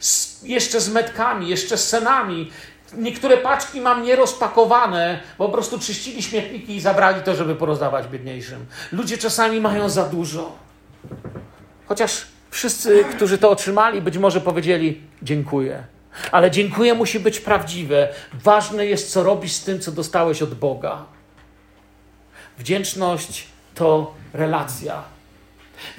[0.00, 2.50] z, jeszcze z metkami, jeszcze z cenami.
[2.96, 8.66] Niektóre paczki mam nierozpakowane, bo po prostu czyścili śmietniki i zabrali to, żeby porozdawać biedniejszym.
[8.92, 10.52] Ludzie czasami mają za dużo.
[11.92, 15.84] Chociaż wszyscy, którzy to otrzymali, być może powiedzieli: Dziękuję.
[16.30, 18.08] Ale dziękuję musi być prawdziwe.
[18.32, 21.04] Ważne jest, co robisz z tym, co dostałeś od Boga.
[22.58, 25.02] Wdzięczność to relacja.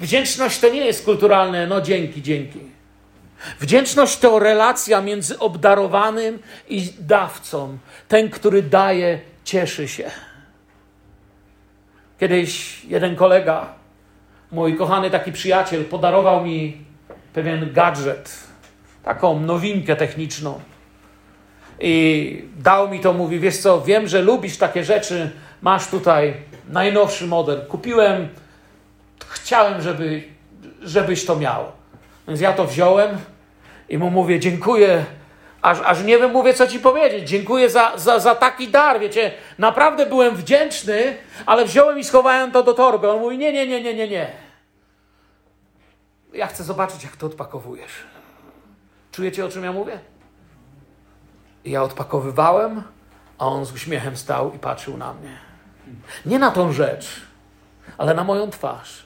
[0.00, 2.60] Wdzięczność to nie jest kulturalne, no dzięki, dzięki.
[3.60, 7.78] Wdzięczność to relacja między obdarowanym i dawcą.
[8.08, 10.10] Ten, który daje, cieszy się.
[12.20, 13.83] Kiedyś jeden kolega,
[14.54, 16.76] mój kochany taki przyjaciel, podarował mi
[17.32, 18.38] pewien gadżet,
[19.04, 20.60] taką nowinkę techniczną.
[21.80, 25.30] I dał mi to, mówi, wiesz co, wiem, że lubisz takie rzeczy,
[25.62, 26.34] masz tutaj
[26.68, 27.66] najnowszy model.
[27.66, 28.28] Kupiłem,
[29.28, 30.22] chciałem, żeby,
[30.82, 31.64] żebyś to miał.
[32.28, 33.10] Więc ja to wziąłem
[33.88, 35.04] i mu mówię, dziękuję,
[35.62, 37.28] aż, aż nie wiem, mówię, co ci powiedzieć.
[37.28, 42.62] Dziękuję za, za, za taki dar, wiecie, naprawdę byłem wdzięczny, ale wziąłem i schowałem to
[42.62, 43.10] do torby.
[43.10, 44.43] On mówi, nie, nie, nie, nie, nie, nie.
[46.34, 47.92] Ja chcę zobaczyć, jak to odpakowujesz.
[49.12, 50.00] Czujecie, o czym ja mówię?
[51.64, 52.82] I ja odpakowywałem,
[53.38, 55.36] a on z uśmiechem stał i patrzył na mnie.
[56.26, 57.06] Nie na tą rzecz,
[57.98, 59.04] ale na moją twarz.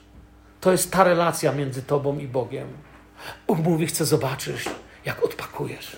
[0.61, 2.67] To jest ta relacja między Tobą i Bogiem.
[3.47, 4.69] Bóg mówi: Chcę zobaczyć,
[5.05, 5.95] jak odpakujesz.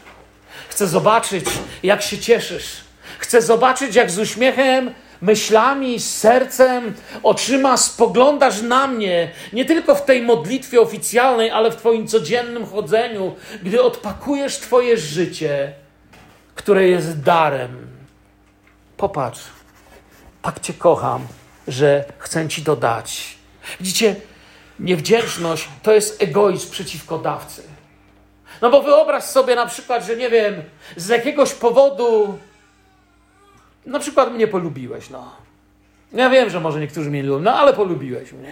[0.69, 1.45] Chcę zobaczyć,
[1.83, 2.83] jak się cieszysz.
[3.19, 9.31] Chcę zobaczyć, jak z uśmiechem, myślami, sercem, oczyma spoglądasz na mnie.
[9.53, 15.73] Nie tylko w tej modlitwie oficjalnej, ale w Twoim codziennym chodzeniu, gdy odpakujesz Twoje życie,
[16.55, 17.87] które jest darem.
[18.97, 19.41] Popatrz
[20.41, 21.27] tak Cię kocham,
[21.67, 23.37] że chcę Ci to dać.
[23.79, 24.15] Widzicie,
[24.79, 27.63] niewdzięczność to jest egoizm przeciwko dawcy.
[28.61, 30.63] No bo wyobraź sobie na przykład, że nie wiem,
[30.95, 32.37] z jakiegoś powodu
[33.85, 35.35] na przykład mnie polubiłeś, no.
[36.13, 38.51] Ja wiem, że może niektórzy mnie lubią, no ale polubiłeś mnie.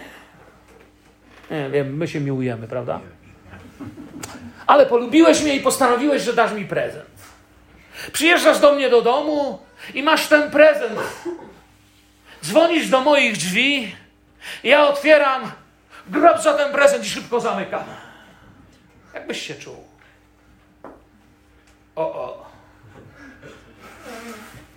[1.50, 3.00] Nie wiem, my się miłujemy, prawda?
[4.66, 7.10] Ale polubiłeś mnie i postanowiłeś, że dasz mi prezent.
[8.12, 9.58] Przyjeżdżasz do mnie do domu
[9.94, 10.98] i masz ten prezent
[12.44, 13.94] Dzwonisz do moich drzwi,
[14.64, 15.52] ja otwieram,
[16.08, 17.84] grab za ten prezent i szybko zamykam.
[19.14, 19.84] Jakbyś się czuł?
[21.96, 22.49] O, o.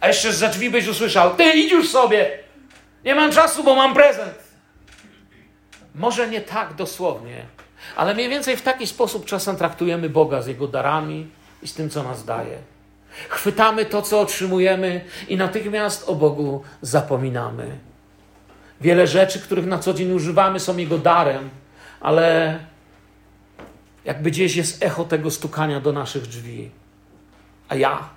[0.04, 2.39] A jeszcze za drzwi byś usłyszał, ty idź już sobie,
[3.06, 4.34] nie mam czasu, bo mam prezent.
[5.96, 7.46] Może nie tak dosłownie,
[7.96, 11.28] ale mniej więcej w taki sposób czasem traktujemy Boga z Jego darami
[11.62, 12.58] i z tym, co nas daje.
[13.30, 17.78] Chwytamy to, co otrzymujemy i natychmiast o Bogu zapominamy.
[18.82, 21.50] Wiele rzeczy, których na co dzień używamy, są Jego darem,
[22.02, 22.60] ale
[24.06, 26.72] jakby gdzieś jest echo tego stukania do naszych drzwi.
[27.70, 28.10] A ja?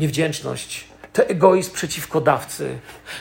[0.00, 0.84] Niewdzięczność.
[1.12, 2.78] To egoizm przeciwko dawcy.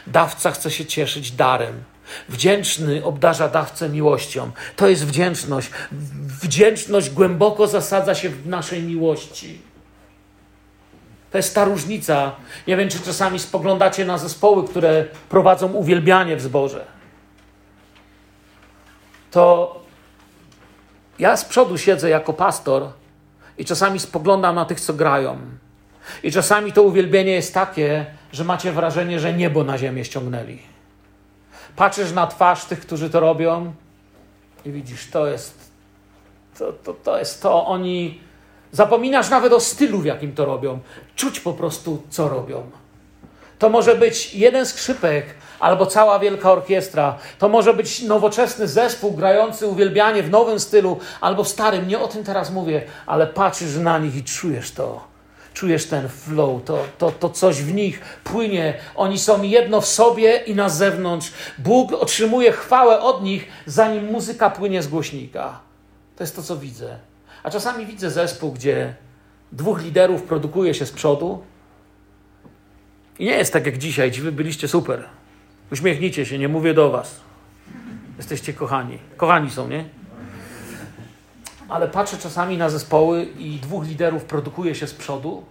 [0.07, 1.83] Dawca chce się cieszyć darem.
[2.29, 4.51] Wdzięczny obdarza dawcę miłością.
[4.75, 5.71] To jest wdzięczność.
[6.41, 9.61] Wdzięczność głęboko zasadza się w naszej miłości.
[11.31, 12.31] To jest ta różnica.
[12.67, 16.85] Nie wiem, czy czasami spoglądacie na zespoły, które prowadzą uwielbianie w zborze.
[19.31, 19.75] To
[21.19, 22.91] ja z przodu siedzę jako pastor
[23.57, 25.37] i czasami spoglądam na tych, co grają.
[26.23, 30.59] I czasami to uwielbienie jest takie, że macie wrażenie, że niebo na ziemię ściągnęli.
[31.75, 33.73] Patrzysz na twarz tych, którzy to robią
[34.65, 35.71] i widzisz, to jest
[36.57, 37.65] to, to, to jest to.
[37.65, 38.19] Oni
[38.71, 40.79] Zapominasz nawet o stylu, w jakim to robią.
[41.15, 42.63] Czuć po prostu, co robią.
[43.59, 45.25] To może być jeden skrzypek
[45.59, 47.17] albo cała wielka orkiestra.
[47.39, 51.87] To może być nowoczesny zespół grający uwielbianie w nowym stylu albo w starym.
[51.87, 55.03] Nie o tym teraz mówię, ale patrzysz na nich i czujesz to.
[55.53, 58.73] Czujesz ten flow, to, to, to coś w nich płynie.
[58.95, 61.31] Oni są jedno w sobie i na zewnątrz.
[61.57, 65.59] Bóg otrzymuje chwałę od nich, zanim muzyka płynie z głośnika.
[66.15, 66.97] To jest to, co widzę.
[67.43, 68.95] A czasami widzę zespół, gdzie
[69.51, 71.43] dwóch liderów produkuje się z przodu.
[73.19, 74.12] I nie jest tak jak dzisiaj.
[74.12, 75.05] Ci wy byliście super.
[75.71, 77.19] Uśmiechnijcie się, nie mówię do was.
[78.17, 78.97] Jesteście kochani.
[79.17, 79.98] Kochani są, nie?
[81.69, 85.43] Ale patrzę czasami na zespoły i dwóch liderów produkuje się z przodu,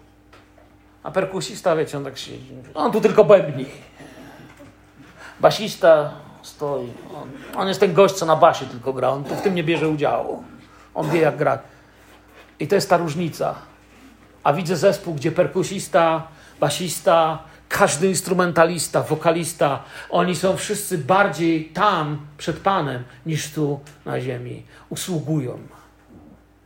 [1.03, 2.53] a perkusista, wiecie, on tak siedzi.
[2.75, 3.67] On tu tylko bębni.
[5.41, 6.11] Basista
[6.43, 6.93] stoi.
[7.15, 7.29] On,
[7.61, 9.09] on jest ten gość, co na basie tylko gra.
[9.09, 10.45] On tu w tym nie bierze udziału.
[10.95, 11.61] On wie, jak grać.
[12.61, 13.55] I to jest ta różnica.
[14.45, 16.29] A widzę zespół, gdzie perkusista,
[16.61, 24.63] basista, każdy instrumentalista, wokalista, oni są wszyscy bardziej tam przed Panem niż tu na ziemi.
[24.89, 25.59] Usługują.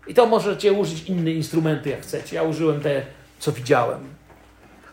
[0.07, 2.37] I to możecie użyć inne instrumenty, jak chcecie.
[2.37, 3.03] Ja użyłem te,
[3.39, 4.15] co widziałem.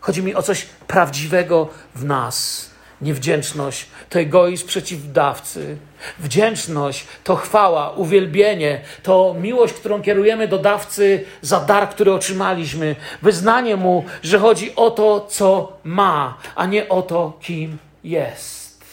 [0.00, 2.70] Chodzi mi o coś prawdziwego w nas.
[3.00, 5.76] Niewdzięczność to egoizm przeciwdawcy.
[6.18, 12.96] Wdzięczność to chwała, uwielbienie, to miłość, którą kierujemy do dawcy za dar, który otrzymaliśmy.
[13.22, 18.84] Wyznanie mu, że chodzi o to, co ma, a nie o to, kim jest.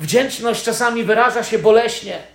[0.00, 2.33] Wdzięczność czasami wyraża się boleśnie.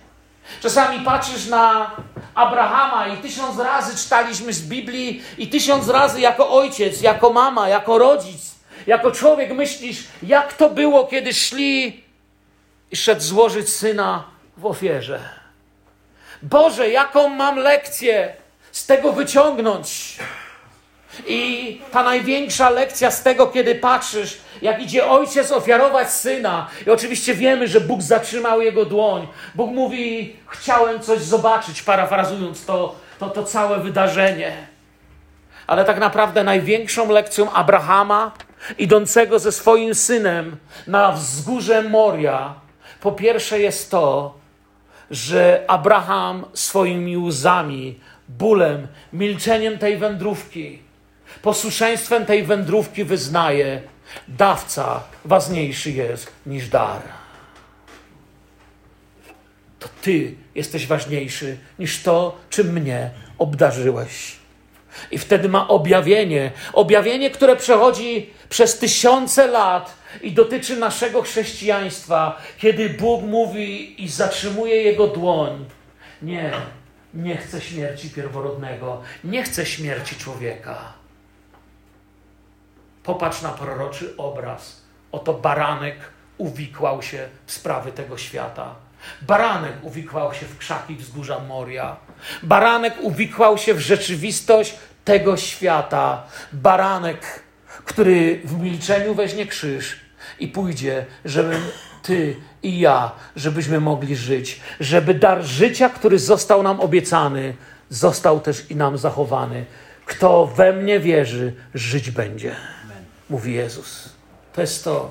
[0.62, 1.90] Czasami patrzysz na
[2.34, 7.98] Abrahama i tysiąc razy czytaliśmy z Biblii i tysiąc razy jako ojciec, jako mama, jako
[7.98, 8.54] rodzic,
[8.86, 12.04] jako człowiek myślisz, jak to było, kiedy szli
[12.90, 14.24] i szedł złożyć syna
[14.56, 15.20] w ofierze.
[16.42, 18.34] Boże, jaką mam lekcję
[18.72, 20.18] z tego wyciągnąć?
[21.26, 27.34] I ta największa lekcja z tego, kiedy patrzysz, jak idzie ojciec ofiarować syna, i oczywiście
[27.34, 29.26] wiemy, że Bóg zatrzymał jego dłoń.
[29.54, 34.52] Bóg mówi: Chciałem coś zobaczyć, parafrazując to, to, to całe wydarzenie.
[35.66, 38.32] Ale tak naprawdę największą lekcją Abrahama,
[38.78, 40.56] idącego ze swoim synem
[40.86, 42.54] na wzgórze Moria,
[43.00, 44.34] po pierwsze jest to,
[45.10, 50.78] że Abraham swoimi łzami, bólem, milczeniem tej wędrówki,
[51.42, 53.82] posłuszeństwem tej wędrówki wyznaje,
[54.28, 57.02] dawca ważniejszy jest niż dar.
[59.78, 64.36] To Ty jesteś ważniejszy niż to, czym mnie obdarzyłeś.
[65.10, 72.90] I wtedy ma objawienie, objawienie, które przechodzi przez tysiące lat i dotyczy naszego chrześcijaństwa, kiedy
[72.90, 75.64] Bóg mówi i zatrzymuje jego dłoń.
[76.22, 76.52] Nie,
[77.14, 80.99] nie chcę śmierci pierworodnego, nie chcę śmierci człowieka.
[83.02, 84.80] Popatrz na proroczy obraz.
[85.12, 85.96] Oto baranek
[86.38, 88.74] uwikłał się w sprawy tego świata.
[89.22, 91.96] Baranek uwikłał się w krzaki wzgórza Moria.
[92.42, 96.22] Baranek uwikłał się w rzeczywistość tego świata.
[96.52, 97.42] Baranek,
[97.84, 100.00] który w milczeniu weźmie krzyż
[100.38, 101.56] i pójdzie, żeby
[102.02, 107.54] ty i ja, żebyśmy mogli żyć, żeby dar życia, który został nam obiecany,
[107.88, 109.64] został też i nam zachowany.
[110.06, 112.56] Kto we mnie wierzy, żyć będzie
[113.30, 114.08] mówi Jezus.
[114.52, 115.10] To jest to.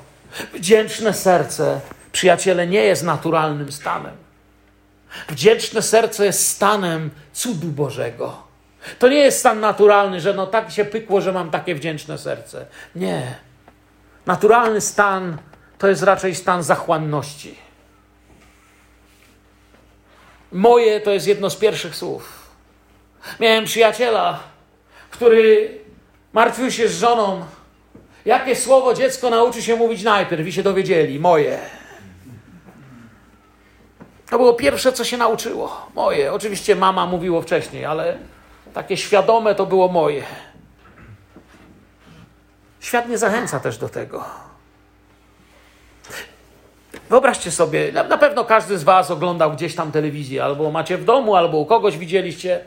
[0.53, 4.15] Wdzięczne serce, przyjaciele, nie jest naturalnym stanem.
[5.29, 8.43] Wdzięczne serce jest stanem cudu Bożego.
[8.99, 12.65] To nie jest stan naturalny, że no tak się pykło, że mam takie wdzięczne serce.
[12.95, 13.35] Nie.
[14.25, 15.37] Naturalny stan
[15.77, 17.55] to jest raczej stan zachłanności.
[20.51, 22.49] Moje to jest jedno z pierwszych słów.
[23.39, 24.39] Miałem przyjaciela,
[25.11, 25.79] który
[26.33, 27.45] martwił się z żoną,
[28.25, 31.19] Jakie słowo dziecko nauczy się mówić najpierw i się dowiedzieli?
[31.19, 31.59] Moje.
[34.29, 35.87] To było pierwsze, co się nauczyło.
[35.95, 36.33] Moje.
[36.33, 38.17] Oczywiście mama mówiło wcześniej, ale
[38.73, 40.23] takie świadome to było moje.
[42.79, 44.25] Świat nie zachęca też do tego.
[47.09, 51.35] Wyobraźcie sobie, na, pewno każdy z Was oglądał gdzieś tam telewizję, albo macie w domu,
[51.35, 52.65] albo u kogoś widzieliście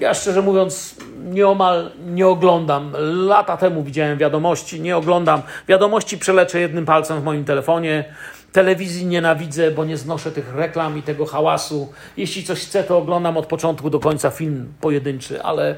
[0.00, 2.92] ja szczerze mówiąc nieomal nie oglądam.
[3.26, 5.42] Lata temu widziałem wiadomości, nie oglądam.
[5.68, 8.04] Wiadomości przeleczę jednym palcem w moim telefonie.
[8.52, 11.92] Telewizji nienawidzę, bo nie znoszę tych reklam i tego hałasu.
[12.16, 15.76] Jeśli coś chcę, to oglądam od początku do końca film pojedynczy, ale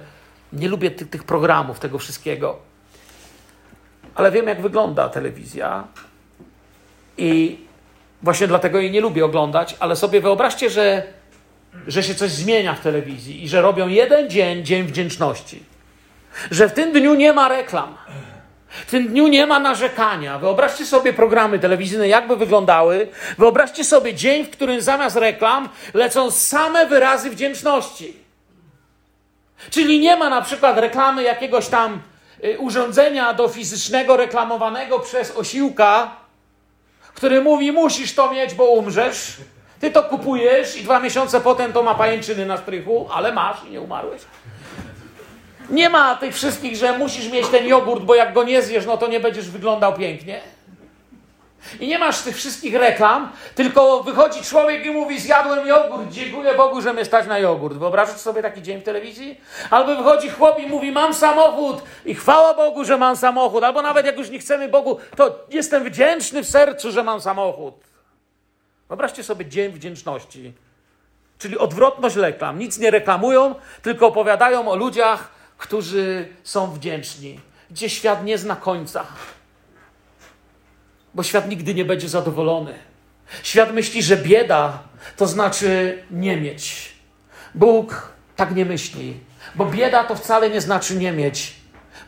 [0.52, 2.58] nie lubię tych, tych programów, tego wszystkiego.
[4.14, 5.84] Ale wiem, jak wygląda telewizja
[7.18, 7.58] i
[8.22, 11.02] właśnie dlatego jej nie lubię oglądać, ale sobie wyobraźcie, że
[11.86, 15.62] że się coś zmienia w telewizji i że robią jeden dzień, dzień wdzięczności.
[16.50, 17.96] Że w tym dniu nie ma reklam.
[18.68, 20.38] W tym dniu nie ma narzekania.
[20.38, 23.08] Wyobraźcie sobie programy telewizyjne, jakby wyglądały.
[23.38, 28.16] Wyobraźcie sobie dzień, w którym zamiast reklam lecą same wyrazy wdzięczności.
[29.70, 32.02] Czyli nie ma na przykład reklamy jakiegoś tam
[32.44, 36.16] y, urządzenia do fizycznego reklamowanego przez osiłka,
[37.14, 39.36] który mówi: Musisz to mieć, bo umrzesz
[39.82, 43.70] Ty to kupujesz i dwa miesiące potem to ma pajęczyny na strychu, ale masz i
[43.70, 44.22] nie umarłeś.
[45.70, 48.96] Nie ma tych wszystkich, że musisz mieć ten jogurt, bo jak go nie zjesz, no
[48.96, 50.40] to nie będziesz wyglądał pięknie.
[51.80, 56.80] I nie masz tych wszystkich reklam, tylko wychodzi człowiek i mówi: Zjadłem jogurt, dziękuję Bogu,
[56.80, 57.76] że mnie stać na jogurt.
[57.76, 59.40] Wyobrażasz sobie taki dzień w telewizji?
[59.70, 63.64] Albo wychodzi chłop i mówi: Mam samochód i chwała Bogu, że mam samochód.
[63.64, 67.91] Albo nawet jak już nie chcemy Bogu, to jestem wdzięczny w sercu, że mam samochód.
[68.92, 70.52] Wyobraźcie sobie dzień wdzięczności.
[71.38, 72.58] Czyli odwrotność reklam.
[72.58, 77.40] Nic nie reklamują, tylko opowiadają o ludziach, którzy są wdzięczni.
[77.70, 79.06] Gdzie świat nie zna końca
[81.14, 82.74] bo świat nigdy nie będzie zadowolony.
[83.42, 84.82] Świat myśli, że bieda
[85.16, 86.92] to znaczy nie mieć.
[87.54, 89.20] Bóg tak nie myśli,
[89.54, 91.56] bo bieda to wcale nie znaczy nie mieć.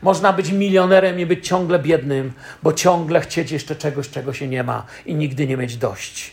[0.01, 4.63] Można być milionerem i być ciągle biednym, bo ciągle chcieć jeszcze czegoś, czego się nie
[4.63, 6.31] ma i nigdy nie mieć dość.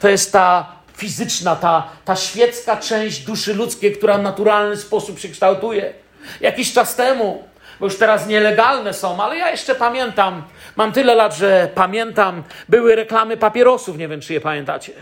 [0.00, 5.28] To jest ta fizyczna, ta, ta świecka część duszy ludzkiej, która w naturalny sposób się
[5.28, 5.92] kształtuje.
[6.40, 7.44] Jakiś czas temu
[7.80, 10.42] bo już teraz nielegalne są, ale ja jeszcze pamiętam,
[10.76, 14.92] mam tyle lat, że pamiętam, były reklamy papierosów, nie wiem czy je pamiętacie.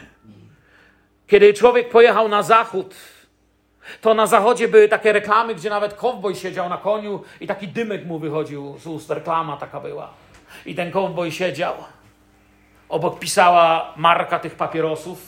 [1.27, 2.95] Kiedy człowiek pojechał na zachód,
[4.01, 8.07] to na zachodzie były takie reklamy, gdzie nawet kowboj siedział na koniu i taki dymek
[8.07, 10.11] mu wychodził z ust, reklama taka była.
[10.67, 11.75] I ten kowboj siedział.
[12.93, 15.19] Obok pisała marka tych papierosów,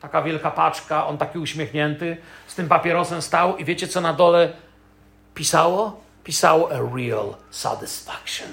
[0.00, 4.52] taka wielka paczka, on taki uśmiechnięty, z tym papierosem stał i wiecie co na dole
[5.34, 6.00] pisało?
[6.24, 8.48] pisało a real satisfaction.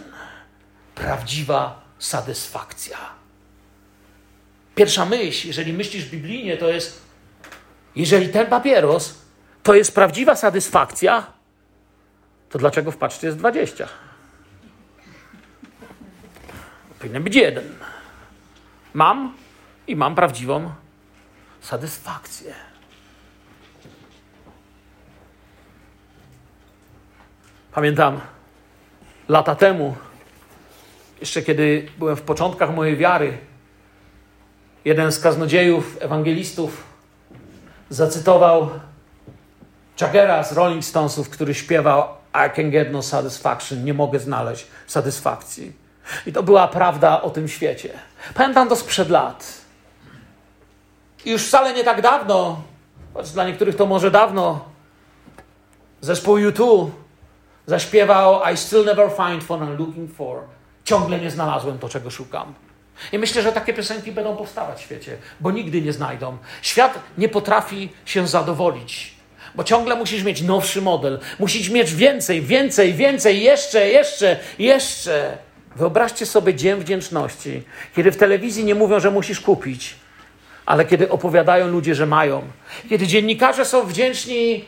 [0.96, 2.98] Prawdziwa satysfakcja.
[4.76, 7.02] Pierwsza myśl, jeżeli myślisz biblijnie, to jest,
[7.96, 9.22] jeżeli ten papieros
[9.64, 11.28] to jest prawdziwa satysfakcja,
[12.50, 13.88] to dlaczego w paczce jest 20?
[17.00, 17.64] Powinien być jeden.
[18.98, 19.34] Mam
[19.88, 20.72] i mam prawdziwą
[21.62, 22.54] satysfakcję.
[27.72, 28.20] Pamiętam
[29.28, 29.96] lata temu,
[31.20, 33.38] jeszcze kiedy byłem w początkach mojej wiary,
[34.86, 36.84] jeden z kaznodziejów, ewangelistów
[37.90, 38.70] zacytował
[40.02, 45.87] Jaggera z Rolling Stonesów, który śpiewał I can get no satisfaction, nie mogę znaleźć satysfakcji.
[46.26, 47.90] I to była prawda o tym świecie.
[48.34, 49.54] Pamiętam to sprzed lat.
[51.26, 52.62] I już wcale nie tak dawno,
[53.14, 54.66] choć dla niektórych to może dawno,
[56.02, 56.90] zespół U2
[57.66, 60.40] zaśpiewał I still never find what I'm looking for.
[60.84, 62.54] Ciągle nie znalazłem to, czego szukam.
[63.12, 66.38] I myślę, że takie piosenki będą powstawać w świecie, bo nigdy nie znajdą.
[66.62, 69.14] Świat nie potrafi się zadowolić,
[69.56, 71.20] bo ciągle musisz mieć nowszy model.
[71.40, 75.38] Musisz mieć więcej, więcej, więcej, jeszcze, jeszcze, jeszcze.
[75.78, 77.64] Wyobraźcie sobie dzień wdzięczności,
[77.96, 79.96] kiedy w telewizji nie mówią, że musisz kupić,
[80.66, 82.42] ale kiedy opowiadają ludzie, że mają.
[82.90, 84.66] Kiedy dziennikarze są wdzięczni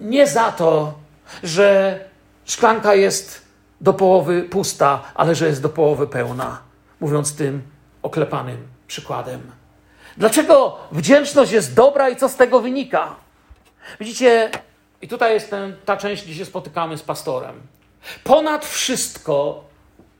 [0.00, 0.94] nie za to,
[1.42, 1.98] że
[2.44, 3.42] Szklanka jest
[3.80, 6.58] do połowy pusta, ale że jest do połowy pełna,
[7.00, 7.62] mówiąc tym
[8.02, 9.40] oklepanym przykładem.
[10.16, 13.16] Dlaczego wdzięczność jest dobra i co z tego wynika?
[14.00, 14.50] Widzicie,
[15.02, 17.60] i tutaj jest ten, ta część, gdzie się spotykamy z pastorem.
[18.24, 19.64] Ponad wszystko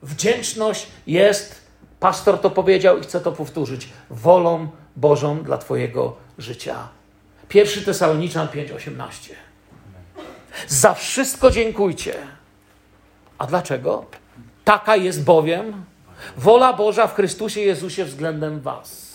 [0.03, 1.61] wdzięczność jest,
[2.01, 6.89] pastor to powiedział i chcę to powtórzyć, wolą Bożą dla Twojego życia.
[7.49, 9.35] Pierwszy Tesaloniczan 5:18.
[10.69, 12.15] Za wszystko dziękujcie.
[13.39, 14.05] A dlaczego?
[14.65, 15.85] Taka jest bowiem
[16.37, 19.11] wola Boża w Chrystusie Jezusie względem Was.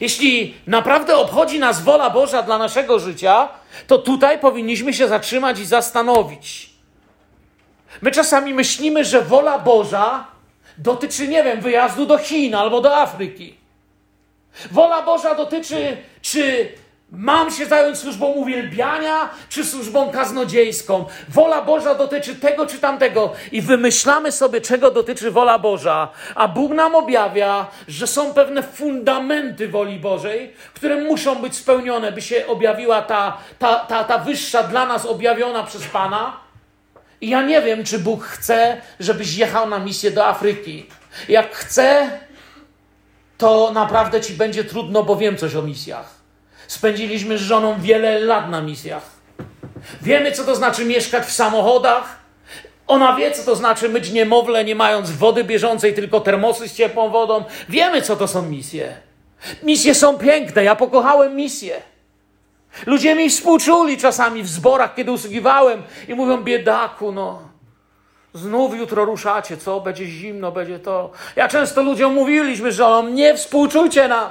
[0.00, 3.48] Jeśli naprawdę obchodzi nas wola Boża dla naszego życia,
[3.86, 6.69] to tutaj powinniśmy się zatrzymać i zastanowić.
[8.02, 10.26] My czasami myślimy, że wola Boża
[10.78, 13.56] dotyczy, nie wiem, wyjazdu do Chin albo do Afryki.
[14.70, 16.72] Wola Boża dotyczy, czy
[17.12, 21.04] Mam się zająć służbą uwielbiania czy służbą kaznodziejską?
[21.28, 26.72] Wola Boża dotyczy tego czy tamtego i wymyślamy sobie, czego dotyczy wola Boża, a Bóg
[26.72, 33.02] nam objawia, że są pewne fundamenty woli Bożej, które muszą być spełnione, by się objawiła
[33.02, 36.49] ta, ta, ta, ta wyższa dla nas objawiona przez Pana.
[37.20, 40.86] I ja nie wiem, czy Bóg chce, żebyś jechał na misję do Afryki.
[41.28, 42.10] Jak chce,
[43.38, 46.14] to naprawdę ci będzie trudno, bo wiem coś o misjach.
[46.68, 49.10] Spędziliśmy z żoną wiele lat na misjach.
[50.02, 52.20] Wiemy, co to znaczy mieszkać w samochodach.
[52.86, 57.10] Ona wie, co to znaczy myć niemowlę, nie mając wody bieżącej, tylko termosy z ciepłą
[57.10, 57.44] wodą.
[57.68, 58.96] Wiemy, co to są misje.
[59.62, 60.64] Misje są piękne.
[60.64, 61.82] Ja pokochałem misje.
[62.86, 67.42] Ludzie mi współczuli czasami w zborach, kiedy usługiwałem i mówią, biedaku, no.
[68.34, 69.80] Znów jutro ruszacie, co?
[69.80, 71.10] Będzie zimno, będzie to.
[71.36, 74.30] Ja często ludziom mówiliśmy, że nie współczujcie nam.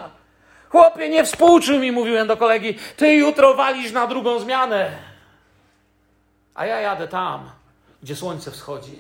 [0.70, 4.92] Chłopie, nie współczuj mi, mówiłem do kolegi, ty jutro walisz na drugą zmianę.
[6.56, 7.50] A ja jadę tam,
[8.04, 9.00] gdzie słońce wschodzi.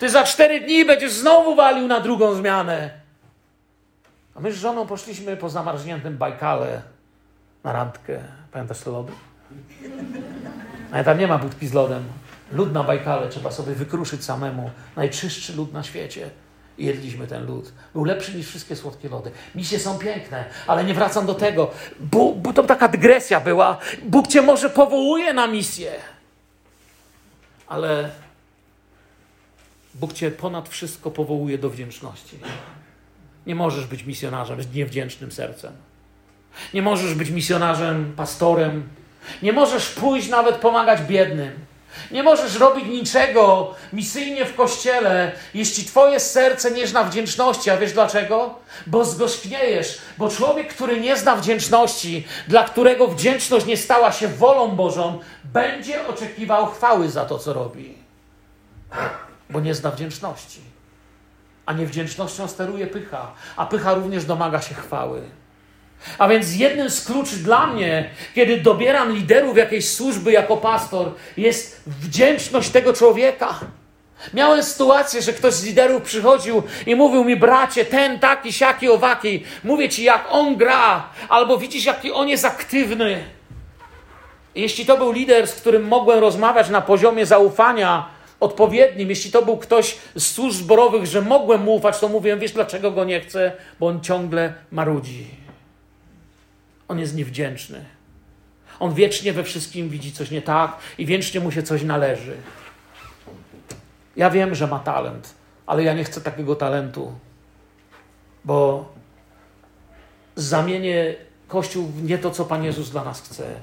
[0.00, 2.90] Ty za cztery dni będziesz znowu walił na drugą zmianę.
[4.34, 6.93] A my z żoną poszliśmy po zamarzniętym Bajkale
[7.64, 8.20] na randkę.
[8.52, 9.12] Pamiętasz te lody?
[10.92, 12.04] Ale tam nie ma budki z lodem.
[12.52, 14.70] Lód na Bajkale trzeba sobie wykruszyć samemu.
[14.96, 16.30] Najczystszy lód na świecie.
[16.78, 17.72] Jedliśmy ten lód.
[17.92, 19.30] Był lepszy niż wszystkie słodkie lody.
[19.54, 21.70] Misje są piękne, ale nie wracam do tego.
[22.00, 23.78] Bóg, bo to taka dygresja była.
[24.02, 25.92] Bóg cię może powołuje na misję.
[27.68, 28.10] Ale
[29.94, 32.38] Bóg cię ponad wszystko powołuje do wdzięczności.
[33.46, 35.72] Nie możesz być misjonarzem z niewdzięcznym sercem.
[36.74, 38.88] Nie możesz być misjonarzem, pastorem.
[39.42, 41.64] Nie możesz pójść nawet pomagać biednym.
[42.10, 47.70] Nie możesz robić niczego misyjnie w kościele, jeśli twoje serce nie zna wdzięczności.
[47.70, 48.54] A wiesz dlaczego?
[48.86, 49.98] Bo zgorzkniejesz.
[50.18, 56.06] Bo człowiek, który nie zna wdzięczności, dla którego wdzięczność nie stała się wolą Bożą, będzie
[56.06, 57.94] oczekiwał chwały za to, co robi.
[59.50, 60.60] Bo nie zna wdzięczności.
[61.66, 65.22] A niewdzięcznością steruje pycha, a pycha również domaga się chwały.
[66.18, 71.82] A więc jednym z kluczy dla mnie, kiedy dobieram liderów jakiejś służby jako pastor, jest
[71.86, 73.60] wdzięczność tego człowieka.
[74.34, 79.44] Miałem sytuację, że ktoś z liderów przychodził i mówił mi, bracie, ten, taki, siaki, owaki,
[79.64, 83.24] mówię ci, jak on gra, albo widzisz, jaki on jest aktywny.
[84.54, 88.08] Jeśli to był lider, z którym mogłem rozmawiać na poziomie zaufania
[88.40, 92.52] odpowiednim, jeśli to był ktoś z służb zborowych, że mogłem mu ufać, to mówiłem, wiesz,
[92.52, 93.52] dlaczego go nie chcę?
[93.80, 95.43] Bo on ciągle marudzi.
[96.88, 97.84] On jest niewdzięczny.
[98.80, 102.36] On wiecznie we wszystkim widzi coś nie tak i wiecznie mu się coś należy.
[104.16, 105.34] Ja wiem, że ma talent,
[105.66, 107.12] ale ja nie chcę takiego talentu,
[108.44, 108.88] bo
[110.36, 111.14] zamienię
[111.48, 113.54] Kościół w nie to, co Pan Jezus dla nas chce.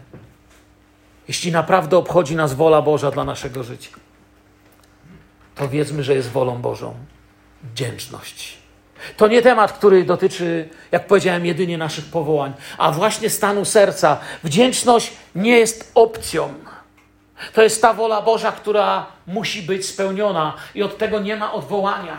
[1.28, 3.92] Jeśli naprawdę obchodzi nas wola Boża dla naszego życia,
[5.56, 6.96] to wiedzmy, że jest wolą Bożą
[7.64, 8.61] wdzięczność.
[9.18, 14.18] To nie temat, który dotyczy, jak powiedziałem, jedynie naszych powołań, a właśnie stanu serca.
[14.44, 16.54] Wdzięczność nie jest opcją.
[17.54, 22.18] To jest ta wola Boża, która musi być spełniona i od tego nie ma odwołania.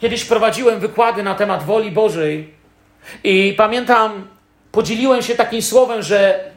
[0.00, 2.54] Kiedyś prowadziłem wykłady na temat woli Bożej
[3.24, 4.28] i pamiętam,
[4.72, 6.50] podzieliłem się takim słowem, że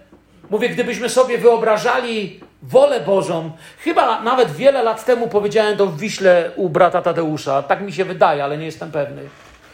[0.50, 3.52] mówię, gdybyśmy sobie wyobrażali wolę Bożą.
[3.80, 7.64] Chyba nawet wiele lat temu powiedziałem to w Wiśle u brata Tadeusza.
[7.64, 9.22] Tak mi się wydaje, ale nie jestem pewny.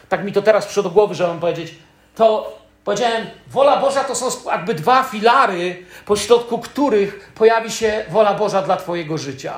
[0.10, 1.76] Tak mi to teraz przyszło do głowy, że mam powiedzieć.
[2.16, 8.62] To powiedziałem, wola Boża to są jakby dwa filary, pośrodku których pojawi się wola Boża
[8.62, 9.54] dla Twojego życia.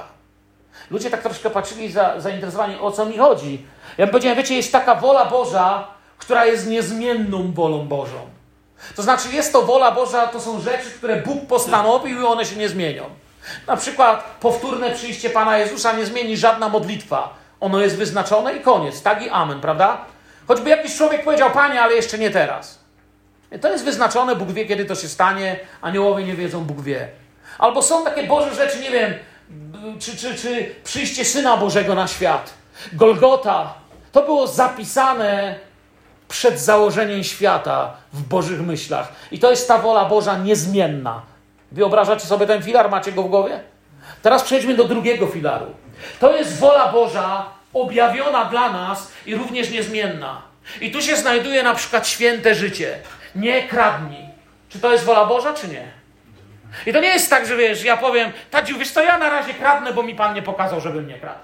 [0.91, 3.65] Ludzie tak troszkę patrzyli za, zainteresowani, o co mi chodzi.
[3.97, 8.19] Ja bym powiedział, wiecie, jest taka wola Boża, która jest niezmienną wolą Bożą.
[8.95, 12.55] To znaczy, jest to wola Boża, to są rzeczy, które Bóg postanowił i one się
[12.55, 13.03] nie zmienią.
[13.67, 17.33] Na przykład powtórne przyjście Pana Jezusa nie zmieni żadna modlitwa.
[17.59, 19.01] Ono jest wyznaczone i koniec.
[19.01, 20.05] Tak i amen, prawda?
[20.47, 22.79] Choćby jakiś człowiek powiedział, Panie, ale jeszcze nie teraz.
[23.61, 27.07] To jest wyznaczone, Bóg wie, kiedy to się stanie, aniołowie nie wiedzą, Bóg wie.
[27.57, 29.13] Albo są takie Boże rzeczy, nie wiem,
[29.99, 32.53] czy, czy, czy przyjście Syna Bożego na świat.
[32.93, 33.73] Golgota.
[34.11, 35.55] To było zapisane
[36.27, 39.11] przed założeniem świata w Bożych myślach.
[39.31, 41.21] I to jest ta wola Boża niezmienna.
[41.71, 42.89] Wyobrażacie sobie ten filar?
[42.89, 43.59] Macie go w głowie?
[44.21, 45.65] Teraz przejdźmy do drugiego filaru.
[46.19, 50.41] To jest wola Boża objawiona dla nas i również niezmienna.
[50.81, 52.99] I tu się znajduje na przykład święte życie.
[53.35, 54.25] Nie kradnij.
[54.69, 55.83] Czy to jest wola Boża, czy nie?
[56.85, 59.53] I to nie jest tak, że wiesz, ja powiem, Tadziu, wiesz to ja na razie
[59.53, 61.39] kradnę, bo mi Pan nie pokazał, żebym nie kradł.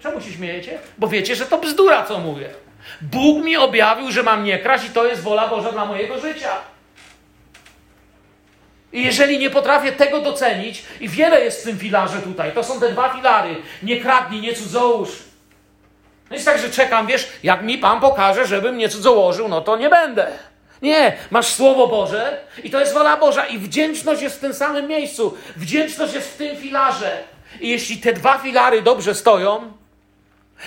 [0.00, 0.78] Czemu się śmiejecie?
[0.98, 2.50] Bo wiecie, że to bzdura, co mówię.
[3.00, 6.50] Bóg mi objawił, że mam nie kraść i to jest wola Boża dla mojego życia.
[8.92, 12.80] I jeżeli nie potrafię tego docenić, i wiele jest w tym filarze tutaj, to są
[12.80, 15.08] te dwa filary: nie kradnij, nie cudzołóż.
[16.30, 19.76] No jest tak, że czekam, wiesz, jak mi Pan pokaże, żebym nie cudzołożył, no to
[19.76, 20.26] nie będę.
[20.82, 24.88] Nie, masz Słowo Boże i to jest wola Boża i wdzięczność jest w tym samym
[24.88, 25.34] miejscu.
[25.56, 27.18] Wdzięczność jest w tym filarze.
[27.60, 29.72] I jeśli te dwa filary dobrze stoją,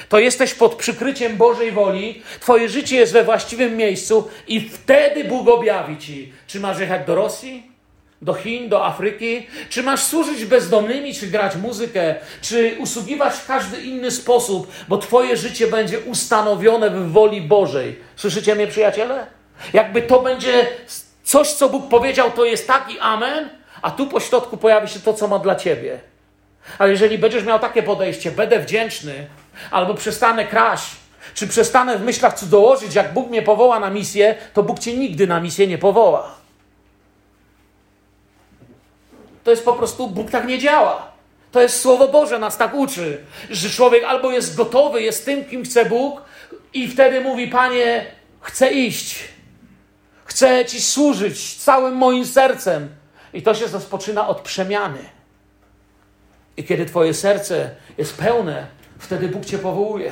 [0.10, 5.48] to jesteś pod przykryciem Bożej woli, Twoje życie jest we właściwym miejscu i wtedy Bóg
[5.48, 7.71] objawi Ci, czy masz jechać do Rosji,
[8.22, 13.82] do Chin, do Afryki, czy masz służyć bezdomnymi, czy grać muzykę, czy usługiwać w każdy
[13.82, 18.00] inny sposób, bo Twoje życie będzie ustanowione w woli Bożej.
[18.16, 19.28] Słyszycie mnie, przyjaciele?
[19.74, 20.68] Jakby to będzie
[21.24, 23.50] coś, co Bóg powiedział, to jest taki amen,
[23.82, 26.00] a tu po środku pojawi się to, co ma dla Ciebie.
[26.78, 29.28] Ale jeżeli będziesz miał takie podejście, będę wdzięczny,
[29.72, 30.92] albo przestanę kraść,
[31.34, 35.28] czy przestanę w myślach cudzołożyć, jak Bóg mnie powoła na misję, to Bóg cię nigdy
[35.28, 36.41] na misję nie powoła.
[39.44, 41.12] To jest po prostu, Bóg tak nie działa.
[41.52, 45.64] To jest Słowo Boże, nas tak uczy, że człowiek albo jest gotowy, jest tym, kim
[45.64, 46.22] chce Bóg,
[46.74, 48.06] i wtedy mówi: Panie,
[48.42, 49.20] chcę iść,
[50.26, 52.90] chcę Ci służyć całym moim sercem.
[53.34, 55.00] I to się rozpoczyna od przemiany.
[56.58, 58.68] I kiedy Twoje serce jest pełne,
[59.00, 60.12] wtedy Bóg Cię powołuje.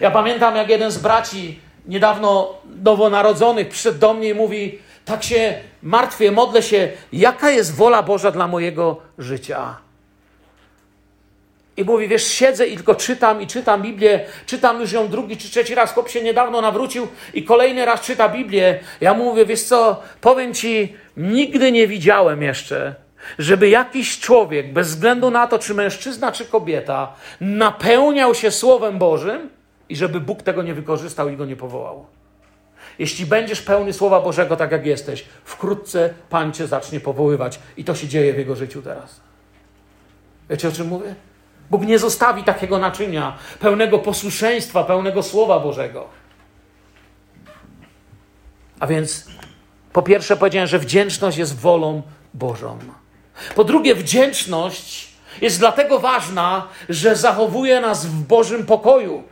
[0.00, 5.54] Ja pamiętam, jak jeden z braci niedawno nowonarodzonych przyszedł do mnie i mówi: Tak się
[5.82, 9.76] martwię, modlę się, jaka jest wola Boża dla mojego życia.
[11.76, 15.50] I mówi, wiesz, siedzę i tylko czytam i czytam Biblię, czytam już ją drugi czy
[15.50, 15.92] trzeci raz.
[15.92, 18.80] Chłop się niedawno nawrócił i kolejny raz czyta Biblię.
[19.00, 22.94] Ja mówię, wiesz co, powiem ci, nigdy nie widziałem jeszcze,
[23.38, 29.50] żeby jakiś człowiek, bez względu na to, czy mężczyzna, czy kobieta, napełniał się Słowem Bożym
[29.88, 32.15] i żeby Bóg tego nie wykorzystał i go nie powołał.
[32.98, 37.58] Jeśli będziesz pełny Słowa Bożego, tak jak jesteś, wkrótce Pan cię zacznie powoływać.
[37.76, 39.20] I to się dzieje w jego życiu teraz.
[40.50, 41.14] Wiecie o czym mówię?
[41.70, 46.08] Bóg nie zostawi takiego naczynia, pełnego posłuszeństwa, pełnego Słowa Bożego.
[48.80, 49.26] A więc
[49.92, 52.02] po pierwsze powiedziałem, że wdzięczność jest wolą
[52.34, 52.78] Bożą.
[53.54, 55.08] Po drugie, wdzięczność
[55.40, 59.22] jest dlatego ważna, że zachowuje nas w Bożym pokoju.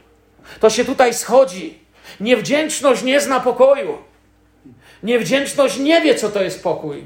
[0.60, 1.83] To się tutaj schodzi.
[2.20, 3.98] Niewdzięczność nie zna pokoju.
[5.02, 7.04] Niewdzięczność nie wie, co to jest pokój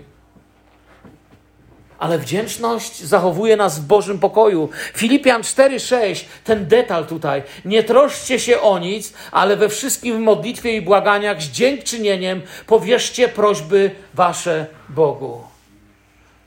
[1.98, 4.68] ale wdzięczność zachowuje nas w Bożym pokoju.
[4.94, 7.42] Filipian 4:6, ten detal tutaj.
[7.64, 13.28] Nie troszcie się o nic, ale we wszystkim w modlitwie i błaganiach z dziękczynieniem powierzcie
[13.28, 15.42] prośby wasze Bogu.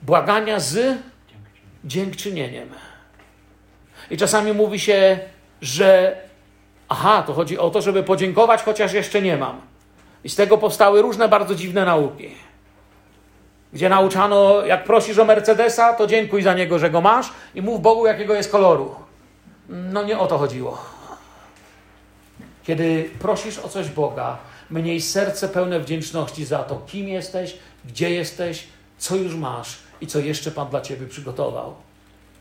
[0.02, 0.98] Błagania z
[1.86, 2.70] dziękczynieniem.
[4.12, 5.20] I czasami mówi się,
[5.62, 6.18] że
[6.92, 9.62] aha, to chodzi o to, żeby podziękować, chociaż jeszcze nie mam.
[10.24, 12.30] I z tego powstały różne bardzo dziwne nauki
[13.74, 17.82] gdzie nauczano, jak prosisz o Mercedesa, to dziękuj za niego, że go masz i mów
[17.82, 18.96] Bogu, jakiego jest koloru.
[19.70, 20.78] No nie o to chodziło.
[22.64, 24.38] Kiedy prosisz o coś Boga,
[24.70, 28.68] mniej serce pełne wdzięczności za to, kim jesteś, gdzie jesteś,
[28.98, 31.74] co już masz i co jeszcze Pan dla Ciebie przygotował.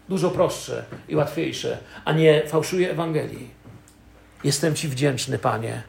[0.09, 3.60] Dużo prostsze i łatwiejsze, a nie fałszuje Ewangelii.
[4.45, 5.83] Jestem Ci wdzięczny, Panie,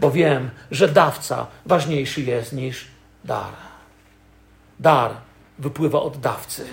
[0.00, 2.86] bo wiem, że dawca ważniejszy jest niż
[3.24, 3.66] dar
[4.80, 5.10] dar
[5.58, 6.66] wypływa od dawcy.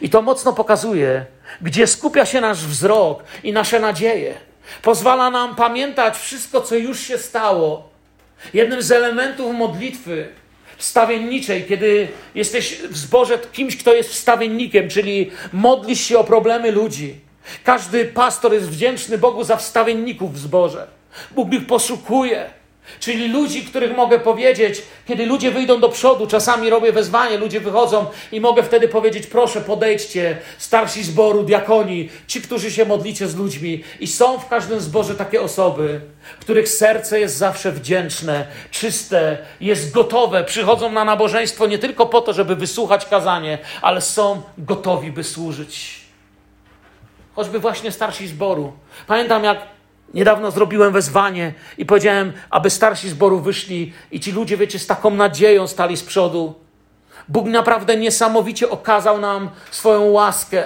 [0.00, 1.26] I to mocno pokazuje,
[1.60, 4.34] gdzie skupia się nasz wzrok i nasze nadzieje.
[4.82, 7.88] Pozwala nam pamiętać wszystko, co już się stało.
[8.54, 10.28] Jednym z elementów modlitwy
[10.76, 17.20] wstawienniczej, kiedy jesteś w zborze kimś, kto jest wstawiennikiem, czyli modlisz się o problemy ludzi.
[17.64, 20.86] Każdy pastor jest wdzięczny Bogu za wstawienników w zborze.
[21.30, 22.50] Bóg ich poszukuje.
[23.00, 28.06] Czyli ludzi, których mogę powiedzieć, kiedy ludzie wyjdą do przodu, czasami robię wezwanie, ludzie wychodzą
[28.32, 33.84] i mogę wtedy powiedzieć: proszę, podejdźcie, starsi zboru, diakoni, ci, którzy się modlicie z ludźmi.
[34.00, 36.00] I są w każdym zborze takie osoby,
[36.40, 42.32] których serce jest zawsze wdzięczne, czyste, jest gotowe, przychodzą na nabożeństwo nie tylko po to,
[42.32, 46.01] żeby wysłuchać kazanie, ale są gotowi, by służyć.
[47.36, 48.72] Choćby właśnie starsi zboru.
[49.06, 49.58] Pamiętam, jak
[50.14, 55.10] Niedawno zrobiłem wezwanie i powiedziałem, aby starsi zboru wyszli i ci ludzie, wiecie, z taką
[55.10, 56.54] nadzieją stali z przodu.
[57.28, 60.64] Bóg naprawdę niesamowicie okazał nam swoją łaskę.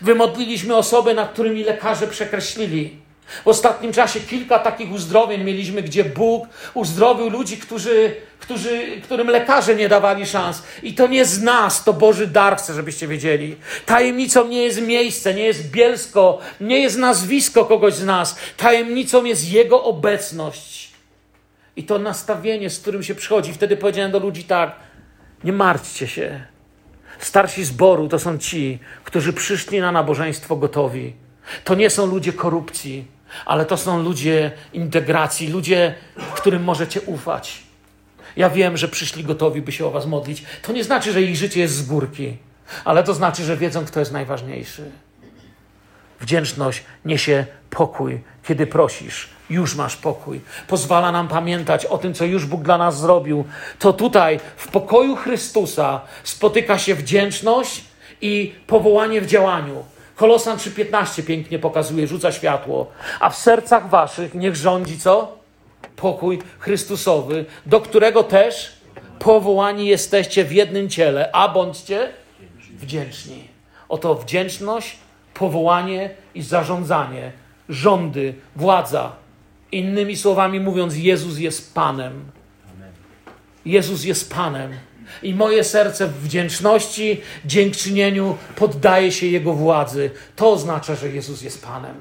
[0.00, 3.07] Wymodliliśmy osoby, nad którymi lekarze przekreślili.
[3.44, 9.74] W ostatnim czasie kilka takich uzdrowień mieliśmy, gdzie Bóg uzdrowił ludzi, którzy, którzy, którym lekarze
[9.74, 10.62] nie dawali szans.
[10.82, 13.56] I to nie z nas, to Boży dar, chcę, żebyście wiedzieli.
[13.86, 18.36] Tajemnicą nie jest miejsce, nie jest bielsko, nie jest nazwisko kogoś z nas.
[18.56, 20.90] Tajemnicą jest Jego obecność.
[21.76, 23.52] I to nastawienie, z którym się przychodzi.
[23.52, 24.76] Wtedy powiedziałem do ludzi tak,
[25.44, 26.44] nie martwcie się.
[27.18, 31.12] Starsi zboru to są ci, którzy przyszli na nabożeństwo gotowi.
[31.64, 35.94] To nie są ludzie korupcji ale to są ludzie integracji, ludzie,
[36.34, 37.62] którym możecie ufać.
[38.36, 40.44] Ja wiem, że przyszli gotowi, by się o Was modlić.
[40.62, 42.36] To nie znaczy, że ich życie jest z górki,
[42.84, 44.90] ale to znaczy, że wiedzą, kto jest najważniejszy.
[46.20, 49.28] Wdzięczność niesie pokój, kiedy prosisz.
[49.50, 50.40] Już masz pokój.
[50.66, 53.44] Pozwala nam pamiętać o tym, co już Bóg dla nas zrobił.
[53.78, 57.84] To tutaj, w pokoju Chrystusa, spotyka się wdzięczność
[58.20, 59.84] i powołanie w działaniu.
[60.18, 62.90] Kolosan 3,15 pięknie pokazuje, rzuca światło.
[63.20, 65.38] A w sercach waszych niech rządzi co?
[65.96, 68.72] Pokój Chrystusowy, do którego też
[69.18, 72.08] powołani jesteście w jednym ciele, a bądźcie
[72.70, 73.48] wdzięczni.
[73.88, 74.96] Oto wdzięczność,
[75.34, 77.32] powołanie i zarządzanie,
[77.68, 79.12] rządy, władza.
[79.72, 82.30] Innymi słowami mówiąc, Jezus jest Panem.
[83.64, 84.72] Jezus jest Panem.
[85.22, 90.10] I moje serce w wdzięczności, dziękczynieniu poddaje się Jego władzy.
[90.36, 91.94] To oznacza, że Jezus jest Panem.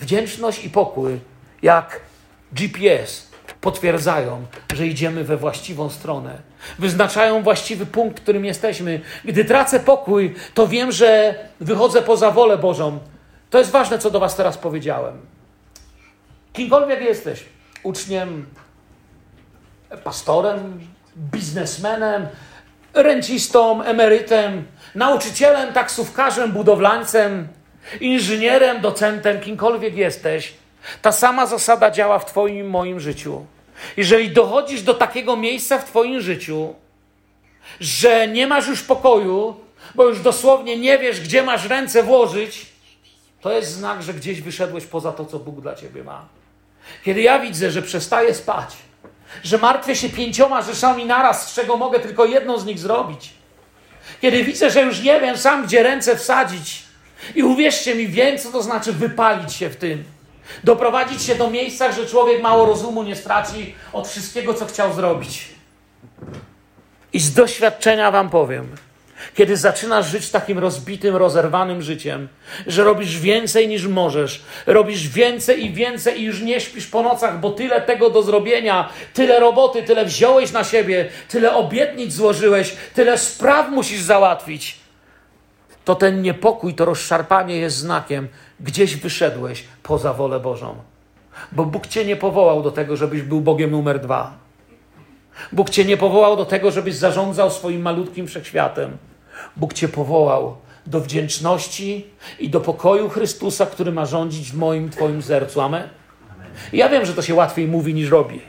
[0.00, 1.18] Wdzięczność i pokój,
[1.62, 2.00] jak
[2.52, 6.38] GPS, potwierdzają, że idziemy we właściwą stronę.
[6.78, 9.00] Wyznaczają właściwy punkt, w którym jesteśmy.
[9.24, 12.98] Gdy tracę pokój, to wiem, że wychodzę poza wolę Bożą.
[13.50, 15.18] To jest ważne, co do Was teraz powiedziałem.
[16.52, 17.44] Kimkolwiek jesteś,
[17.82, 18.46] uczniem,
[20.04, 20.80] pastorem,
[21.16, 22.26] biznesmenem,
[22.94, 24.64] rencistą, emerytem,
[24.94, 27.48] nauczycielem, taksówkarzem, budowlańcem,
[28.00, 30.54] inżynierem, docentem, kimkolwiek jesteś,
[31.02, 33.46] ta sama zasada działa w Twoim moim życiu.
[33.96, 36.74] Jeżeli dochodzisz do takiego miejsca w Twoim życiu,
[37.80, 39.56] że nie masz już pokoju,
[39.94, 42.66] bo już dosłownie nie wiesz, gdzie masz ręce włożyć,
[43.40, 46.24] to jest znak, że gdzieś wyszedłeś poza to, co Bóg dla Ciebie ma.
[47.04, 48.76] Kiedy ja widzę, że przestaję spać,
[49.42, 53.30] że martwię się pięcioma rzeczami naraz, z czego mogę tylko jedną z nich zrobić.
[54.20, 56.82] Kiedy widzę, że już nie wiem sam, gdzie ręce wsadzić.
[57.34, 60.04] I uwierzcie mi, wiem, co to znaczy wypalić się w tym.
[60.64, 65.48] Doprowadzić się do miejsca, że człowiek mało rozumu nie straci od wszystkiego, co chciał zrobić.
[67.12, 68.76] I z doświadczenia Wam powiem,
[69.34, 72.28] kiedy zaczynasz żyć takim rozbitym, rozerwanym życiem,
[72.66, 77.40] że robisz więcej niż możesz, robisz więcej i więcej i już nie śpisz po nocach,
[77.40, 83.18] bo tyle tego do zrobienia, tyle roboty, tyle wziąłeś na siebie, tyle obietnic złożyłeś, tyle
[83.18, 84.76] spraw musisz załatwić,
[85.84, 88.28] to ten niepokój, to rozszarpanie jest znakiem,
[88.60, 90.74] gdzieś wyszedłeś poza wolę Bożą.
[91.52, 94.42] Bo Bóg cię nie powołał do tego, żebyś był Bogiem numer dwa.
[95.52, 98.96] Bóg cię nie powołał do tego, żebyś zarządzał swoim malutkim wszechświatem.
[99.56, 102.06] Bóg cię powołał do wdzięczności
[102.38, 105.60] i do pokoju Chrystusa, który ma rządzić w moim, Twoim sercu.
[105.60, 105.88] Amen?
[106.72, 108.40] I ja wiem, że to się łatwiej mówi niż robi.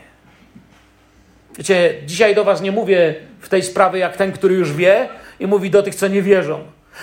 [1.57, 5.47] Wiecie, dzisiaj do Was nie mówię w tej sprawie jak ten, który już wie, i
[5.47, 6.59] mówi do tych, co nie wierzą.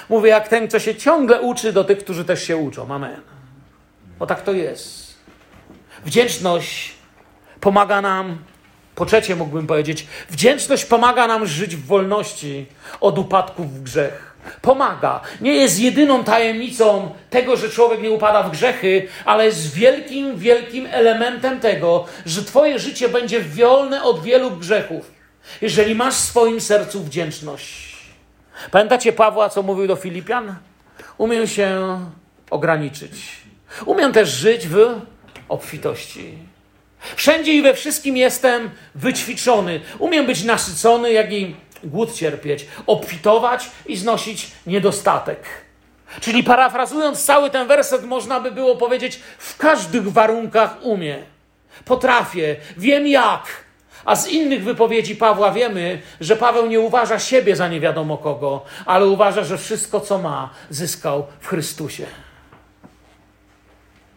[0.09, 2.95] Mówię jak ten, co się ciągle uczy, do tych, którzy też się uczą.
[2.95, 3.21] Amen.
[4.19, 5.15] Bo tak to jest.
[6.05, 6.95] Wdzięczność
[7.61, 8.39] pomaga nam,
[8.95, 12.67] po trzecie mógłbym powiedzieć, wdzięczność pomaga nam żyć w wolności
[13.01, 14.31] od upadków w grzech.
[14.63, 15.21] Pomaga.
[15.41, 20.87] Nie jest jedyną tajemnicą tego, że człowiek nie upada w grzechy, ale jest wielkim, wielkim
[20.91, 25.11] elementem tego, że Twoje życie będzie wolne od wielu grzechów,
[25.61, 27.97] jeżeli masz w swoim sercu wdzięczność.
[28.71, 30.55] Pamiętacie Pawła, co mówił do Filipian?
[31.19, 32.01] Umiem się
[32.51, 33.13] ograniczyć.
[33.87, 35.01] Umiem też żyć w
[35.49, 36.50] obfitości.
[37.17, 39.81] Wszędzie i we wszystkim jestem wyćwiczony.
[39.99, 45.39] Umiem być nasycony, jak i głód cierpieć, obfitować i znosić niedostatek.
[46.21, 51.19] Czyli parafrazując cały ten werset, można by było powiedzieć: w każdych warunkach umie.
[51.85, 53.47] Potrafię, wiem jak.
[54.05, 58.65] A z innych wypowiedzi Pawła wiemy, że Paweł nie uważa siebie za nie wiadomo kogo,
[58.87, 62.07] ale uważa, że wszystko, co ma, zyskał w Chrystusie.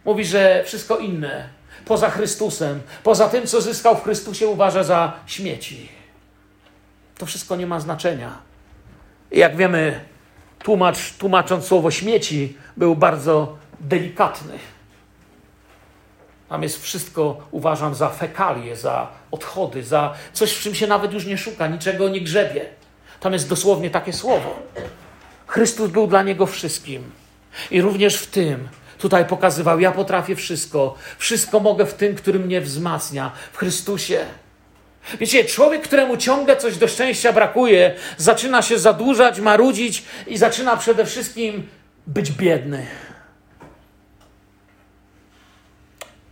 [0.05, 1.49] Mówi, że wszystko inne
[1.85, 5.89] poza Chrystusem, poza tym, co zyskał w Chrystusie, uważa za śmieci.
[7.17, 8.37] To wszystko nie ma znaczenia.
[9.31, 9.99] I jak wiemy,
[10.59, 14.59] tłumacz, tłumacząc słowo śmieci, był bardzo delikatny.
[16.49, 21.25] Tam jest wszystko, uważam, za fekalie, za odchody, za coś, w czym się nawet już
[21.25, 22.65] nie szuka, niczego nie grzebie.
[23.19, 24.59] Tam jest dosłownie takie słowo.
[25.47, 27.11] Chrystus był dla niego wszystkim.
[27.71, 28.67] I również w tym
[29.03, 30.95] tutaj pokazywał: Ja potrafię wszystko.
[31.17, 34.25] Wszystko mogę w tym, który mnie wzmacnia, w Chrystusie.
[35.19, 41.05] Wiecie, człowiek, któremu ciągle coś do szczęścia brakuje, zaczyna się zadłużać, marudzić i zaczyna przede
[41.05, 41.67] wszystkim
[42.07, 42.85] być biedny.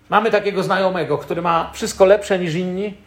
[0.09, 2.97] Mamy takiego znajomego, który ma wszystko lepsze niż inni,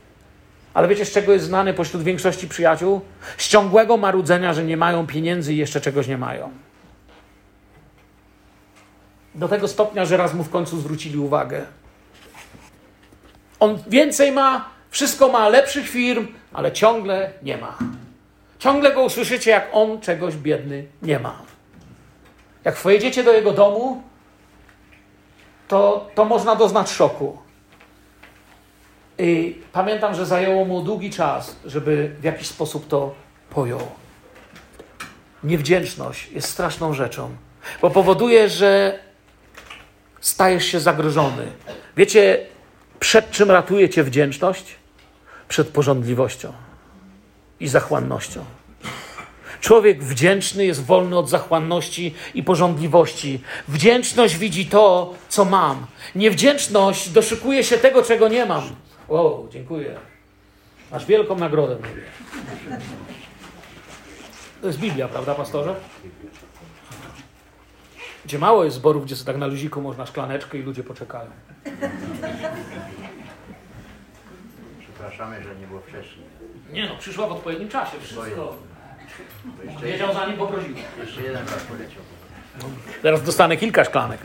[0.74, 3.00] ale wiecie, z czego jest znany pośród większości przyjaciół?
[3.38, 6.63] Z ciągłego marudzenia, że nie mają pieniędzy i jeszcze czegoś nie mają.
[9.34, 11.66] Do tego stopnia, że raz mu w końcu zwrócili uwagę.
[13.60, 17.78] On więcej ma, wszystko ma lepszych firm, ale ciągle nie ma.
[18.58, 21.42] Ciągle go usłyszycie, jak on czegoś biedny nie ma.
[22.64, 24.02] Jak wejdziecie do jego domu,
[25.68, 27.38] to, to można doznać szoku.
[29.18, 33.14] I pamiętam, że zajęło mu długi czas, żeby w jakiś sposób to
[33.50, 33.80] pojął.
[35.44, 37.36] Niewdzięczność jest straszną rzeczą,
[37.82, 38.98] bo powoduje, że
[40.24, 41.46] stajesz się zagrożony.
[41.96, 42.46] Wiecie,
[43.00, 44.64] przed czym ratuje cię wdzięczność?
[45.48, 46.52] Przed porządliwością
[47.60, 48.44] i zachłannością.
[49.60, 53.40] Człowiek wdzięczny jest wolny od zachłanności i porządliwości.
[53.68, 55.86] Wdzięczność widzi to, co mam.
[56.14, 58.62] Niewdzięczność doszukuje się tego, czego nie mam.
[59.08, 59.96] O, dziękuję.
[60.92, 62.02] Masz wielką nagrodę, mówię.
[64.60, 65.74] To jest Biblia, prawda, pastorze?
[68.24, 71.30] Gdzie mało jest zborów, gdzie sobie tak na luziku można szklaneczkę i ludzie poczekają.
[74.80, 76.26] Przepraszamy, że nie było wcześniej.
[76.72, 78.00] Nie no, przyszła w odpowiednim czasie.
[78.00, 78.56] Wszystko.
[79.82, 80.74] Wiedział zanim poprosił.
[81.00, 82.02] jeszcze jeden raz poleciał.
[83.02, 84.20] Teraz dostanę kilka szklanek.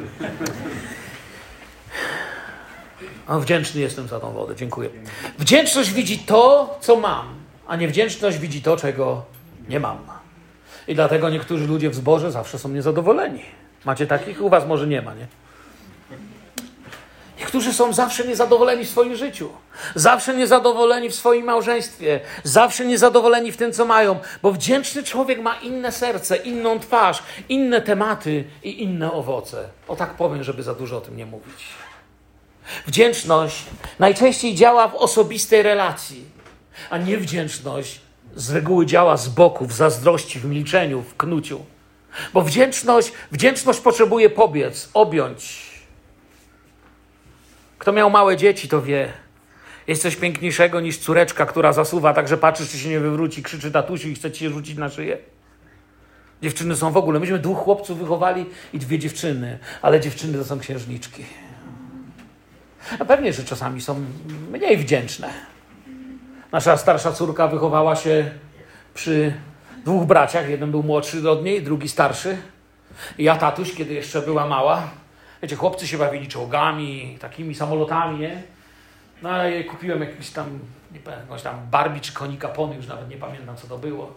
[3.27, 4.89] A wdzięczny jestem za tą wodę, dziękuję.
[5.39, 7.25] Wdzięczność widzi to, co mam,
[7.67, 9.25] a niewdzięczność widzi to, czego
[9.69, 9.97] nie mam.
[10.87, 13.41] I dlatego niektórzy ludzie w zborze zawsze są niezadowoleni.
[13.85, 14.41] Macie takich?
[14.41, 15.27] U was może nie ma, nie?
[17.39, 19.49] Niektórzy są zawsze niezadowoleni w swoim życiu,
[19.95, 25.55] zawsze niezadowoleni w swoim małżeństwie, zawsze niezadowoleni w tym, co mają, bo wdzięczny człowiek ma
[25.55, 29.69] inne serce, inną twarz, inne tematy i inne owoce.
[29.87, 31.65] O tak powiem, żeby za dużo o tym nie mówić.
[32.87, 33.65] Wdzięczność
[33.99, 36.25] najczęściej działa w osobistej relacji,
[36.89, 38.01] a niewdzięczność
[38.35, 41.65] z reguły działa z boku, w zazdrości, w milczeniu, w knuciu.
[42.33, 45.69] Bo wdzięczność, wdzięczność potrzebuje pobiec, objąć.
[47.77, 49.13] Kto miał małe dzieci, to wie.
[49.87, 53.71] Jest coś piękniejszego niż córeczka, która zasuwa, tak że patrzysz, czy się nie wywróci, krzyczy
[53.71, 55.17] tatusiu i chce ci się rzucić na szyję.
[56.41, 57.19] Dziewczyny są w ogóle.
[57.19, 61.25] Myśmy dwóch chłopców wychowali i dwie dziewczyny, ale dziewczyny to są księżniczki.
[62.99, 64.05] A pewnie, że czasami są
[64.51, 65.33] mniej wdzięczne.
[66.51, 68.31] Nasza starsza córka wychowała się
[68.93, 69.33] przy
[69.85, 70.49] dwóch braciach.
[70.49, 72.37] Jeden był młodszy od niej, drugi starszy.
[73.17, 74.81] I ja, tatuś, kiedy jeszcze była mała,
[75.41, 78.43] wiecie, chłopcy się bawili czołgami, takimi samolotami, nie?
[79.21, 80.59] No ale jej kupiłem jakiś tam,
[80.91, 84.13] nie pamiętam, jakąś tam Barbie czy konika pony, już nawet nie pamiętam, co to było.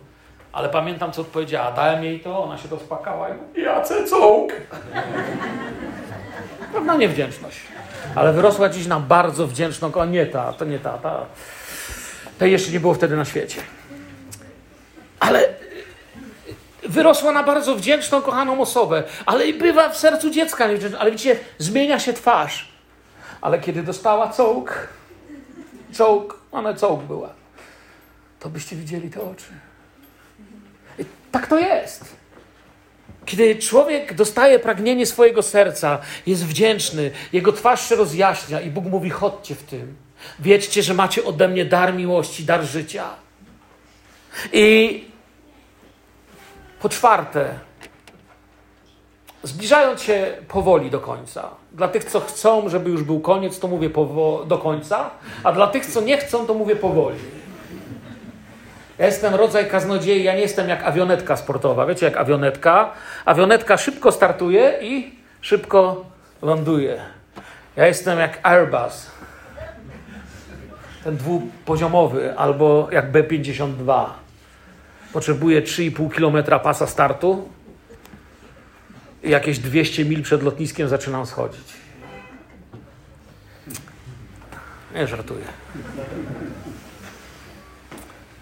[0.53, 1.73] Ale pamiętam, co odpowiedziała.
[1.73, 4.53] Dałem jej to, ona się rozpłakała i mówi, Jace czołg.
[6.73, 7.61] Pewna niewdzięczność.
[8.15, 11.27] Ale wyrosła dziś na bardzo wdzięczną, o nie ta, to nie ta, ta.
[12.39, 13.61] Tej jeszcze nie było wtedy na świecie.
[15.23, 15.49] Ale
[16.83, 20.99] wyrosła na bardzo wdzięczną, kochaną osobę, ale i bywa w sercu dziecka niewdzięczna.
[20.99, 22.73] Ale widzicie, zmienia się twarz.
[23.41, 24.89] Ale kiedy dostała czołg,
[25.95, 27.29] czołg, ona czołg była,
[28.41, 29.53] to byście widzieli te oczy.
[30.99, 32.05] I tak to jest.
[33.25, 39.11] Kiedy człowiek dostaje pragnienie swojego serca, jest wdzięczny, jego twarz się rozjaśnia i Bóg mówi:
[39.11, 39.97] chodźcie w tym.
[40.39, 43.05] Wiedzcie, że macie ode mnie dar miłości, dar życia.
[44.53, 45.12] I
[46.83, 47.49] po czwarte,
[49.43, 51.49] zbliżając się powoli do końca.
[51.73, 53.91] Dla tych, co chcą, żeby już był koniec, to mówię
[54.47, 55.11] do końca,
[55.45, 57.19] a dla tych, co nie chcą, to mówię powoli.
[58.99, 61.87] Ja jestem rodzaj kaznodziei, ja nie jestem jak awionetka sportowa.
[61.87, 62.93] Wiecie, jak awionetka?
[63.25, 66.05] Awionetka szybko startuje i szybko
[66.43, 67.01] ląduje.
[67.77, 69.11] Ja jestem jak Airbus.
[71.05, 74.22] Ten dwupoziomowy, albo jak B-52.
[75.13, 77.49] Potrzebuję 3,5 km pasa startu
[79.23, 81.65] i jakieś 200 mil przed lotniskiem zaczynam schodzić.
[84.95, 85.45] Nie żartuję.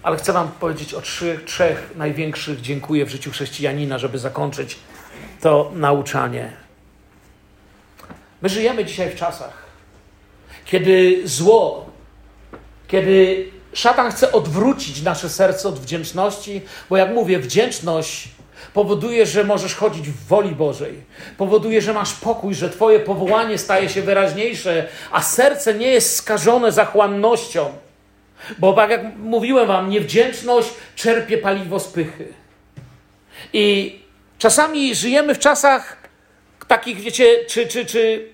[0.03, 4.79] Ale chcę Wam powiedzieć o trzy, trzech największych dziękuję w życiu chrześcijanina, żeby zakończyć
[5.41, 6.53] to nauczanie.
[8.41, 9.65] My żyjemy dzisiaj w czasach,
[10.65, 11.89] kiedy zło,
[12.87, 18.27] kiedy szatan chce odwrócić nasze serce od wdzięczności, bo jak mówię, wdzięczność
[18.73, 20.93] powoduje, że możesz chodzić w woli Bożej,
[21.37, 26.71] powoduje, że masz pokój, że Twoje powołanie staje się wyraźniejsze, a serce nie jest skażone
[26.71, 27.73] zachłannością.
[28.59, 32.27] Bo tak jak mówiłem wam, niewdzięczność czerpie paliwo z pychy.
[33.53, 33.95] I
[34.37, 35.97] czasami żyjemy w czasach
[36.67, 38.27] takich, wiecie, czy, czy, czy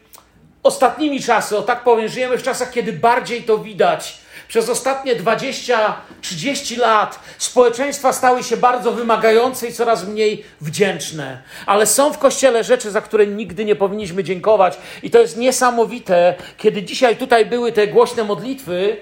[0.63, 4.17] ostatnimi czasy, o tak powiem, żyjemy w czasach, kiedy bardziej to widać.
[4.47, 11.41] Przez ostatnie 20-30 lat społeczeństwa stały się bardzo wymagające i coraz mniej wdzięczne.
[11.65, 14.77] Ale są w kościele rzeczy, za które nigdy nie powinniśmy dziękować.
[15.03, 18.97] I to jest niesamowite, kiedy dzisiaj tutaj były te głośne modlitwy,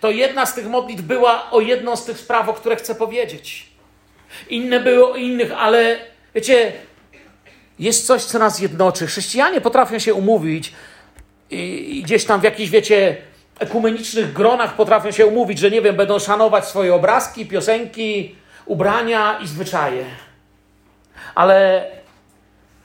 [0.00, 3.66] to jedna z tych modlitw była o jedną z tych spraw, o które chcę powiedzieć.
[4.48, 5.96] Inne były o innych, ale
[6.34, 6.72] wiecie,
[7.78, 9.06] jest coś, co nas jednoczy.
[9.06, 10.72] Chrześcijanie potrafią się umówić
[11.50, 13.16] i, gdzieś tam w jakichś, wiecie,
[13.58, 18.36] ekumenicznych gronach potrafią się umówić, że nie wiem, będą szanować swoje obrazki, piosenki,
[18.66, 20.04] ubrania i zwyczaje.
[21.34, 21.86] Ale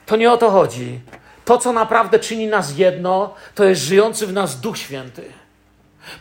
[0.06, 1.00] to nie o to chodzi.
[1.44, 5.38] To, co naprawdę czyni nas jedno, to jest żyjący w nas Duch Święty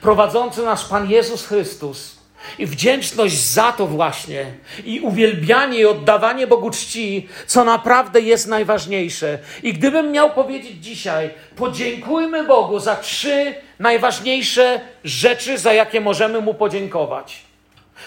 [0.01, 2.16] prowadzący nas Pan Jezus Chrystus.
[2.59, 4.45] I wdzięczność za to właśnie,
[4.85, 9.39] i uwielbianie i oddawanie Bogu czci, co naprawdę jest najważniejsze.
[9.63, 16.53] I gdybym miał powiedzieć dzisiaj, podziękujmy Bogu za trzy najważniejsze rzeczy, za jakie możemy Mu
[16.53, 17.41] podziękować,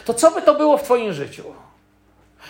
[0.04, 1.44] to co by to było w Twoim życiu?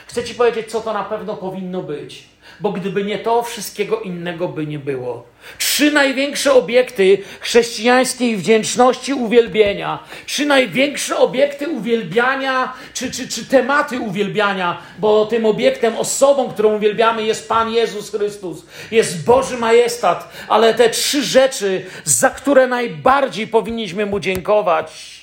[0.06, 2.29] Chcę Ci powiedzieć, co to na pewno powinno być
[2.60, 5.24] bo gdyby nie to, wszystkiego innego by nie było.
[5.58, 14.82] Trzy największe obiekty chrześcijańskiej wdzięczności, uwielbienia, trzy największe obiekty uwielbiania, czy, czy, czy tematy uwielbiania,
[14.98, 20.90] bo tym obiektem, osobą, którą uwielbiamy, jest Pan Jezus Chrystus, jest Boży Majestat, ale te
[20.90, 25.20] trzy rzeczy, za które najbardziej powinniśmy Mu dziękować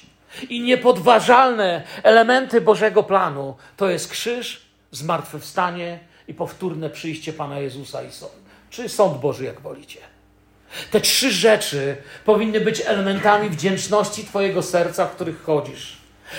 [0.50, 4.62] i niepodważalne elementy Bożego planu, to jest krzyż,
[4.92, 8.32] zmartwychwstanie i powtórne przyjście Pana Jezusa i sąd.
[8.70, 10.00] Czy sąd Boży, jak wolicie.
[10.92, 15.98] Te trzy rzeczy powinny być elementami wdzięczności Twojego serca, w których chodzisz.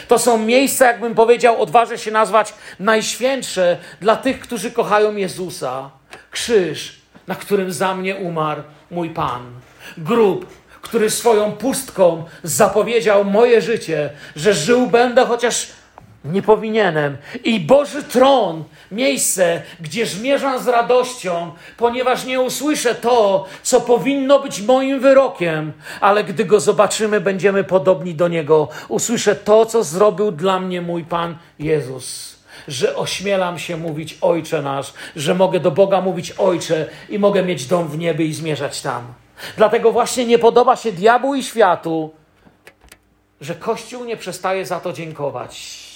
[0.09, 5.91] To są miejsca, jakbym powiedział, odważę się nazwać najświętsze dla tych, którzy kochają Jezusa.
[6.31, 9.61] Krzyż, na którym za mnie umarł mój Pan.
[9.99, 10.47] Grób,
[10.83, 15.69] który swoją pustką zapowiedział moje życie, że żył będę, chociaż
[16.25, 17.17] nie powinienem.
[17.45, 24.61] I Boży tron, miejsce, gdzie zmierzam z radością, ponieważ nie usłyszę to, co powinno być
[24.61, 28.69] moim wyrokiem, ale gdy go zobaczymy, będziemy podobni do niego.
[28.89, 32.39] Usłyszę to, co zrobił dla mnie mój Pan Jezus.
[32.69, 37.67] Że ośmielam się mówić Ojcze nasz, że mogę do Boga mówić Ojcze i mogę mieć
[37.67, 39.03] dom w niebie i zmierzać tam.
[39.57, 42.11] Dlatego właśnie nie podoba się diabłu i światu,
[43.41, 45.88] że Kościół nie przestaje za to dziękować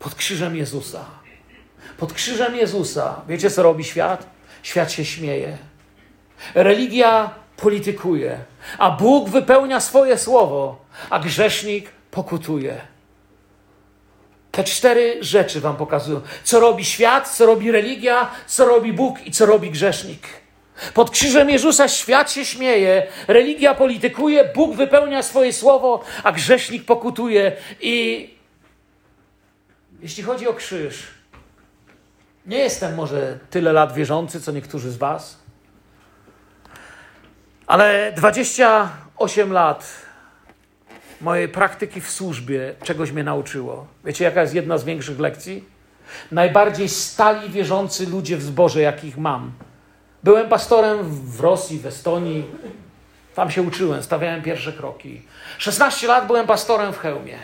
[0.00, 1.04] pod krzyżem Jezusa.
[1.96, 3.22] Pod krzyżem Jezusa.
[3.28, 4.26] Wiecie, co robi świat?
[4.62, 5.58] Świat się śmieje.
[6.54, 8.38] Religia politykuje,
[8.78, 10.76] a Bóg wypełnia swoje słowo,
[11.10, 12.80] a grzesznik pokutuje.
[14.50, 16.20] Te cztery rzeczy Wam pokazują.
[16.44, 20.28] Co robi świat, co robi religia, co robi Bóg i co robi grzesznik.
[20.94, 27.52] Pod krzyżem Jezusa świat się śmieje, religia politykuje, Bóg wypełnia swoje słowo, a grzesznik pokutuje.
[27.80, 28.28] I
[30.02, 31.06] jeśli chodzi o krzyż,
[32.46, 35.38] nie jestem może tyle lat wierzący, co niektórzy z Was,
[37.66, 39.92] ale 28 lat
[41.20, 43.86] mojej praktyki w służbie czegoś mnie nauczyło.
[44.04, 45.64] Wiecie, jaka jest jedna z większych lekcji?
[46.32, 49.52] Najbardziej stali wierzący ludzie w zborze, jakich mam.
[50.22, 52.44] Byłem pastorem w Rosji, w Estonii.
[53.34, 55.22] Tam się uczyłem, stawiałem pierwsze kroki.
[55.58, 57.38] 16 lat byłem pastorem w Chełmie.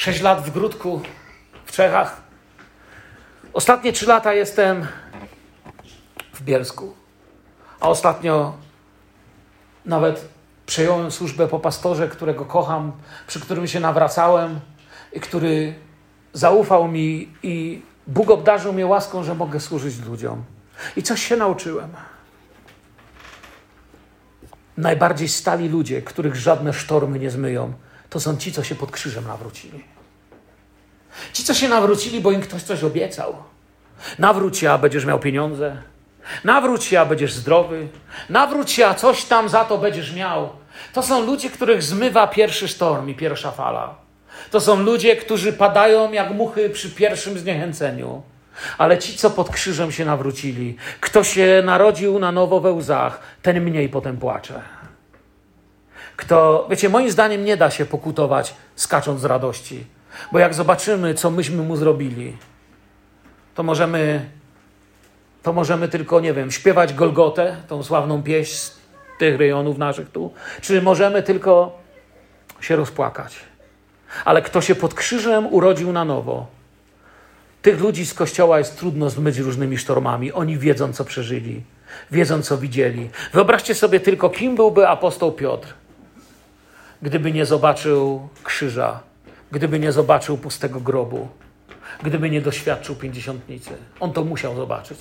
[0.00, 1.00] 6 lat w Grudku,
[1.64, 2.20] w Czechach.
[3.52, 4.86] Ostatnie 3 lata jestem
[6.34, 6.94] w Bielsku.
[7.80, 8.54] A ostatnio
[9.84, 10.28] nawet
[10.66, 12.92] przejąłem służbę po pastorze, którego kocham,
[13.26, 14.60] przy którym się nawracałem
[15.12, 15.74] i który
[16.32, 20.44] zaufał mi i Bóg obdarzył mnie łaską, że mogę służyć ludziom.
[20.96, 21.90] I coś się nauczyłem.
[24.76, 27.72] Najbardziej stali ludzie, których żadne sztormy nie zmyją,
[28.10, 29.84] to są ci, co się pod krzyżem nawrócili.
[31.32, 33.36] Ci, co się nawrócili, bo im ktoś coś obiecał.
[34.18, 35.76] Nawróć się, a będziesz miał pieniądze.
[36.44, 37.88] Nawróć się, a będziesz zdrowy.
[38.28, 40.48] Nawróć się, a coś tam za to będziesz miał.
[40.92, 43.94] To są ludzie, których zmywa pierwszy sztorm i pierwsza fala.
[44.50, 48.22] To są ludzie, którzy padają jak muchy przy pierwszym zniechęceniu.
[48.78, 53.60] Ale ci, co pod krzyżem się nawrócili, kto się narodził na nowo we łzach, ten
[53.60, 54.60] mniej potem płacze.
[56.20, 59.86] Kto, wiecie, moim zdaniem nie da się pokutować skacząc z radości.
[60.32, 62.36] Bo jak zobaczymy, co myśmy mu zrobili,
[63.54, 64.30] to możemy,
[65.42, 68.78] to możemy tylko, nie wiem, śpiewać Golgotę, tą sławną pieśń z
[69.18, 71.78] tych rejonów naszych tu, czy możemy tylko
[72.60, 73.36] się rozpłakać.
[74.24, 76.46] Ale kto się pod krzyżem urodził na nowo,
[77.62, 80.32] tych ludzi z kościoła jest trudno zmyć różnymi sztormami.
[80.32, 81.62] Oni wiedzą, co przeżyli,
[82.10, 83.10] wiedzą, co widzieli.
[83.32, 85.79] Wyobraźcie sobie tylko, kim byłby apostoł Piotr,
[87.02, 89.00] gdyby nie zobaczył krzyża,
[89.52, 91.28] gdyby nie zobaczył pustego grobu,
[92.02, 93.70] gdyby nie doświadczył pięćdziesiątnicy.
[94.00, 94.98] On to musiał zobaczyć.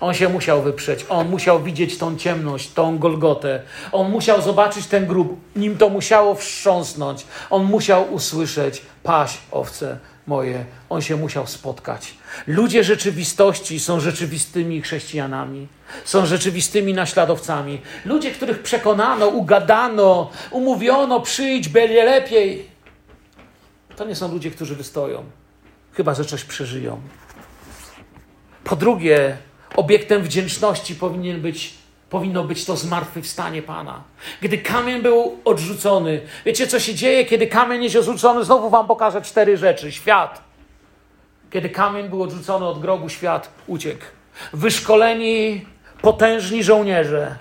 [0.00, 3.62] On się musiał wyprzeć, on musiał widzieć tą ciemność, tą Golgotę.
[3.92, 7.26] On musiał zobaczyć ten grób, nim to musiało wstrząsnąć.
[7.50, 10.64] On musiał usłyszeć: Paś, owce moje.
[10.88, 12.14] On się musiał spotkać.
[12.46, 15.68] Ludzie rzeczywistości są rzeczywistymi chrześcijanami,
[16.04, 17.80] są rzeczywistymi naśladowcami.
[18.04, 22.66] Ludzie, których przekonano, ugadano, umówiono, przyjdź, będzie lepiej.
[23.96, 25.24] To nie są ludzie, którzy wystoją,
[25.92, 27.00] chyba że coś przeżyją.
[28.64, 29.36] Po drugie,
[29.76, 31.74] obiektem wdzięczności powinien być
[32.10, 34.02] powinno być to zmartwychwstanie Pana.
[34.40, 38.44] Gdy kamień był odrzucony, wiecie co się dzieje, kiedy kamień jest odrzucony?
[38.44, 39.92] Znowu wam pokażę cztery rzeczy.
[39.92, 40.42] Świat.
[41.50, 44.04] Kiedy kamień był odrzucony od grobu, świat uciekł.
[44.52, 45.66] Wyszkoleni,
[46.02, 47.36] potężni żołnierze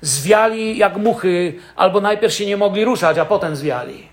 [0.00, 4.08] zwiali jak muchy, albo najpierw się nie mogli ruszać, a potem zwiali.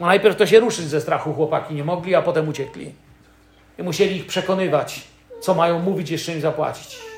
[0.00, 2.94] Bo najpierw to się ruszyć ze strachu chłopaki nie mogli, a potem uciekli.
[3.78, 5.00] I musieli ich przekonywać,
[5.40, 7.13] co mają mówić, jeszcze im zapłacić.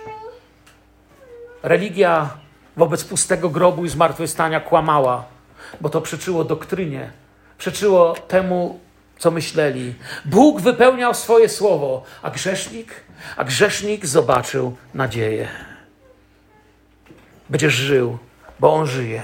[1.67, 2.31] Religia
[2.77, 5.25] wobec pustego grobu i zmartwychwstania kłamała,
[5.81, 7.11] bo to przeczyło doktrynie,
[7.59, 8.81] przeczyło temu,
[9.19, 9.95] co myśleli.
[10.25, 12.95] Bóg wypełniał swoje słowo, a grzesznik,
[13.37, 15.49] a grzesznik zobaczył nadzieję.
[17.51, 18.19] Będziesz żył,
[18.61, 19.23] bo on żyje.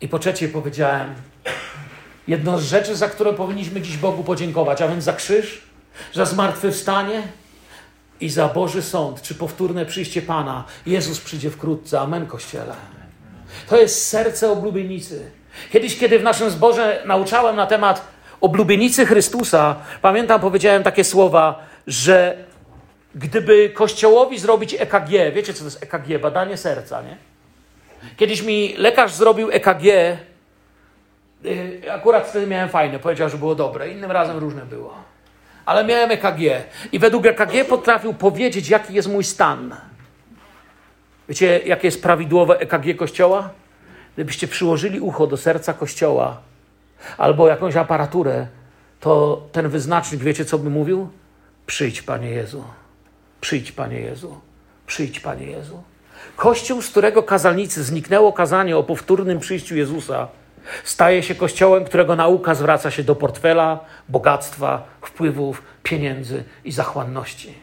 [0.00, 1.14] I po trzecie powiedziałem,
[2.28, 5.62] jedną z rzeczy, za które powinniśmy dziś Bogu podziękować, a więc za krzyż,
[6.12, 7.22] za zmartwychwstanie
[8.20, 10.64] i za Boży Sąd, czy powtórne przyjście Pana.
[10.86, 12.00] Jezus przyjdzie wkrótce.
[12.00, 12.74] Amen, Kościele.
[13.68, 15.30] To jest serce oblubienicy.
[15.72, 18.08] Kiedyś, kiedy w naszym zborze nauczałem na temat
[18.40, 22.36] oblubienicy Chrystusa, pamiętam, powiedziałem takie słowa, że
[23.14, 26.20] gdyby Kościołowi zrobić EKG, wiecie co to jest EKG?
[26.20, 27.16] Badanie serca, nie?
[28.16, 29.84] Kiedyś mi lekarz zrobił EKG,
[31.44, 34.94] y, akurat wtedy miałem fajne, powiedział, że było dobre, innym razem różne było.
[35.66, 36.40] Ale miałem EKG
[36.92, 39.76] i według EKG potrafił powiedzieć, jaki jest mój stan.
[41.28, 43.50] Wiecie, jakie jest prawidłowe EKG Kościoła?
[44.14, 46.40] Gdybyście przyłożyli ucho do serca Kościoła
[47.18, 48.46] albo jakąś aparaturę,
[49.00, 51.08] to ten wyznacznik, wiecie co by mówił?
[51.66, 52.64] Przyjdź, Panie Jezu.
[53.40, 54.40] Przyjdź, Panie Jezu.
[54.86, 55.82] Przyjdź, Panie Jezu.
[56.36, 60.28] Kościół, z którego kazalnicy zniknęło kazanie o powtórnym przyjściu Jezusa,
[60.84, 67.54] staje się kościołem, którego nauka zwraca się do portfela, bogactwa, wpływów, pieniędzy i zachłanności.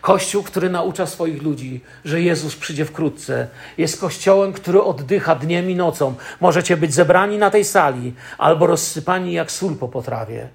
[0.00, 3.48] Kościół, który naucza swoich ludzi, że Jezus przyjdzie wkrótce,
[3.78, 6.14] jest kościołem, który oddycha dniem i nocą.
[6.40, 10.48] Możecie być zebrani na tej sali albo rozsypani jak sól po potrawie.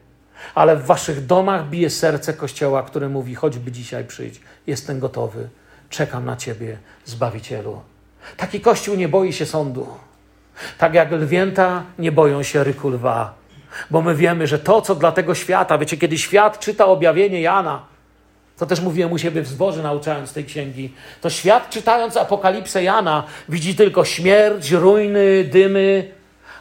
[0.56, 5.49] Ale w waszych domach bije serce kościoła, który mówi: choćby dzisiaj przyjdź, jestem gotowy,
[5.89, 7.82] czekam na ciebie, zbawicielu.
[8.38, 9.88] Taki kościół nie boi się sądu.
[10.78, 13.34] Tak jak lwięta nie boją się ryku lwa.
[13.91, 17.82] Bo my wiemy, że to, co dla tego świata, wiecie, kiedy świat czyta objawienie Jana,
[18.57, 23.24] to też mówiłem u siebie w zborze, nauczając tej księgi, to świat czytając apokalipsę Jana
[23.49, 26.12] widzi tylko śmierć, ruiny, dymy,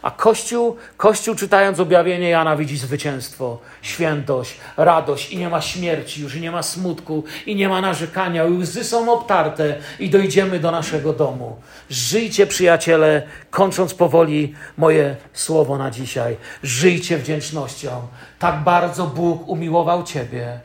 [0.01, 6.35] a Kościół, Kościół czytając objawienie Jana widzi zwycięstwo, świętość, radość i nie ma śmierci już,
[6.35, 11.55] nie ma smutku, i nie ma narzekania, łzy są obtarte i dojdziemy do naszego domu.
[11.89, 16.37] Żyjcie, przyjaciele, kończąc powoli moje słowo na dzisiaj.
[16.63, 18.07] Żyjcie wdzięcznością.
[18.39, 20.59] Tak bardzo Bóg umiłował Ciebie,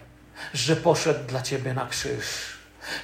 [0.55, 2.56] że poszedł dla Ciebie na krzyż.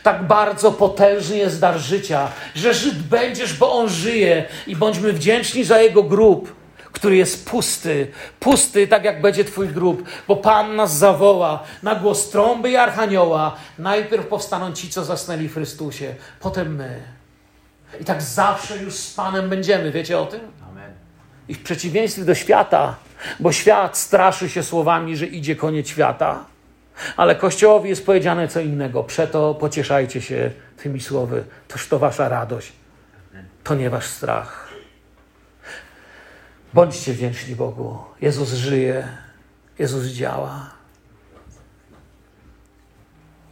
[0.02, 5.64] Tak bardzo potężny jest dar życia, że Żyd będziesz, bo On żyje i bądźmy wdzięczni
[5.64, 6.62] za Jego grób,
[6.92, 8.10] który jest pusty,
[8.40, 13.56] pusty tak jak będzie Twój grób, bo Pan nas zawoła na głos trąby i archanioła.
[13.78, 17.02] Najpierw powstaną ci, co zasnęli w Chrystusie, potem my.
[18.00, 20.40] I tak zawsze już z Panem będziemy, wiecie o tym?
[20.70, 20.92] Amen.
[21.48, 22.96] I w przeciwieństwie do świata,
[23.40, 26.51] bo świat straszy się słowami, że idzie koniec świata.
[27.16, 29.05] Ale Kościołowi jest powiedziane co innego.
[29.05, 31.45] Przeto pocieszajcie się tymi słowy.
[31.68, 32.72] Toż to wasza radość.
[33.64, 34.68] To nie wasz strach.
[36.74, 37.99] Bądźcie wdzięczni Bogu.
[38.20, 39.09] Jezus żyje.
[39.78, 40.70] Jezus działa.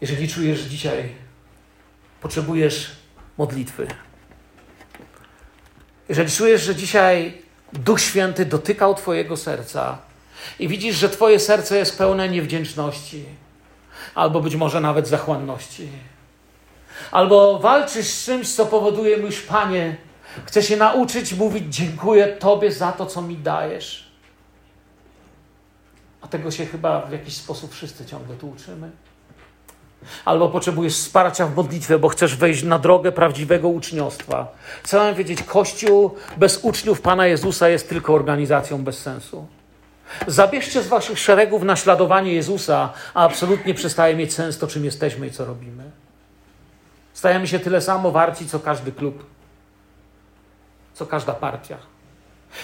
[0.01, 1.15] Jeżeli czujesz dzisiaj,
[2.21, 2.91] potrzebujesz
[3.39, 3.87] modlitwy.
[6.09, 9.99] Jeżeli czujesz, że dzisiaj Duch Święty dotykał Twojego serca,
[10.59, 13.25] i widzisz, że Twoje serce jest pełne niewdzięczności,
[14.15, 15.89] albo być może nawet zachłanności,
[17.11, 19.97] albo walczysz z czymś, co powoduje, mówisz, Panie,
[20.45, 24.11] chcę się nauczyć mówić dziękuję Tobie za to, co mi dajesz.
[26.21, 28.91] A tego się chyba w jakiś sposób wszyscy ciągle tu uczymy.
[30.25, 34.49] Albo potrzebujesz wsparcia w modlitwie, bo chcesz wejść na drogę prawdziwego uczniostwa.
[34.83, 39.47] Chcę wam wiedzieć, Kościół bez uczniów Pana Jezusa jest tylko organizacją bez sensu.
[40.27, 45.31] Zabierzcie z waszych szeregów naśladowanie Jezusa, a absolutnie przestaje mieć sens to, czym jesteśmy i
[45.31, 45.91] co robimy.
[47.13, 49.27] Stajemy się tyle samo warci, co każdy klub,
[50.95, 51.77] co każda partia.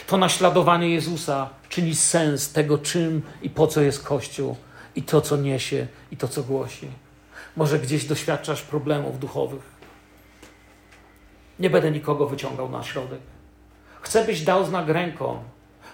[0.07, 4.57] To naśladowanie Jezusa czyni sens tego, czym i po co jest Kościół,
[4.97, 6.89] i to, co niesie, i to, co głosi.
[7.57, 9.63] Może gdzieś doświadczasz problemów duchowych.
[11.59, 13.21] Nie będę nikogo wyciągał na środek.
[14.01, 15.43] Chcę, byś dał znak ręką,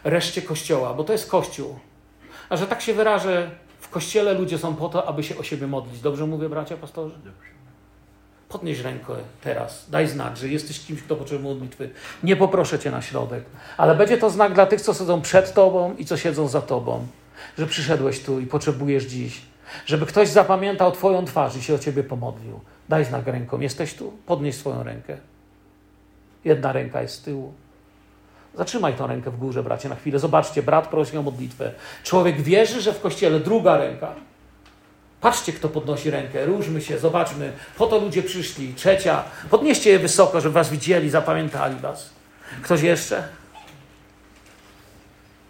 [0.05, 1.79] reszcie kościoła, bo to jest kościół.
[2.49, 3.51] A że tak się wyrażę,
[3.81, 6.01] w kościele ludzie są po to, aby się o siebie modlić.
[6.01, 7.15] Dobrze mówię, bracia pastorzy?
[8.49, 9.91] Podnieś rękę teraz.
[9.91, 11.91] Daj znak, że jesteś kimś, kto potrzebuje modlitwy.
[12.23, 13.45] Nie poproszę cię na środek,
[13.77, 17.07] ale będzie to znak dla tych, co siedzą przed tobą i co siedzą za tobą,
[17.59, 19.43] że przyszedłeś tu i potrzebujesz dziś,
[19.87, 22.61] żeby ktoś zapamiętał twoją twarz i się o ciebie pomodlił.
[22.89, 23.61] Daj znak ręką.
[23.61, 24.13] Jesteś tu?
[24.27, 25.17] Podnieś swoją rękę.
[26.45, 27.53] Jedna ręka jest z tyłu.
[28.55, 30.19] Zatrzymaj tą rękę w górze, bracie, na chwilę.
[30.19, 31.73] Zobaczcie, brat prosi o modlitwę.
[32.05, 34.15] Człowiek wierzy, że w kościele druga ręka.
[35.21, 36.47] Patrzcie, kto podnosi rękę.
[36.47, 37.53] Różmy się, zobaczmy.
[37.77, 38.75] Po to ludzie przyszli.
[38.75, 39.25] Trzecia.
[39.51, 42.11] Podnieście je wysoko, żeby was widzieli, zapamiętali was.
[42.63, 43.29] Ktoś jeszcze?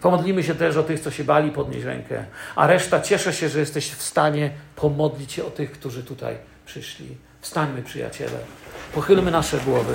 [0.00, 2.24] Pomodlimy się też o tych, co się bali podnieść rękę.
[2.56, 6.36] A reszta cieszę się, że jesteś w stanie pomodlić się o tych, którzy tutaj
[6.66, 7.16] przyszli.
[7.40, 8.38] Wstańmy, przyjaciele.
[8.94, 9.94] Pochylmy nasze głowy.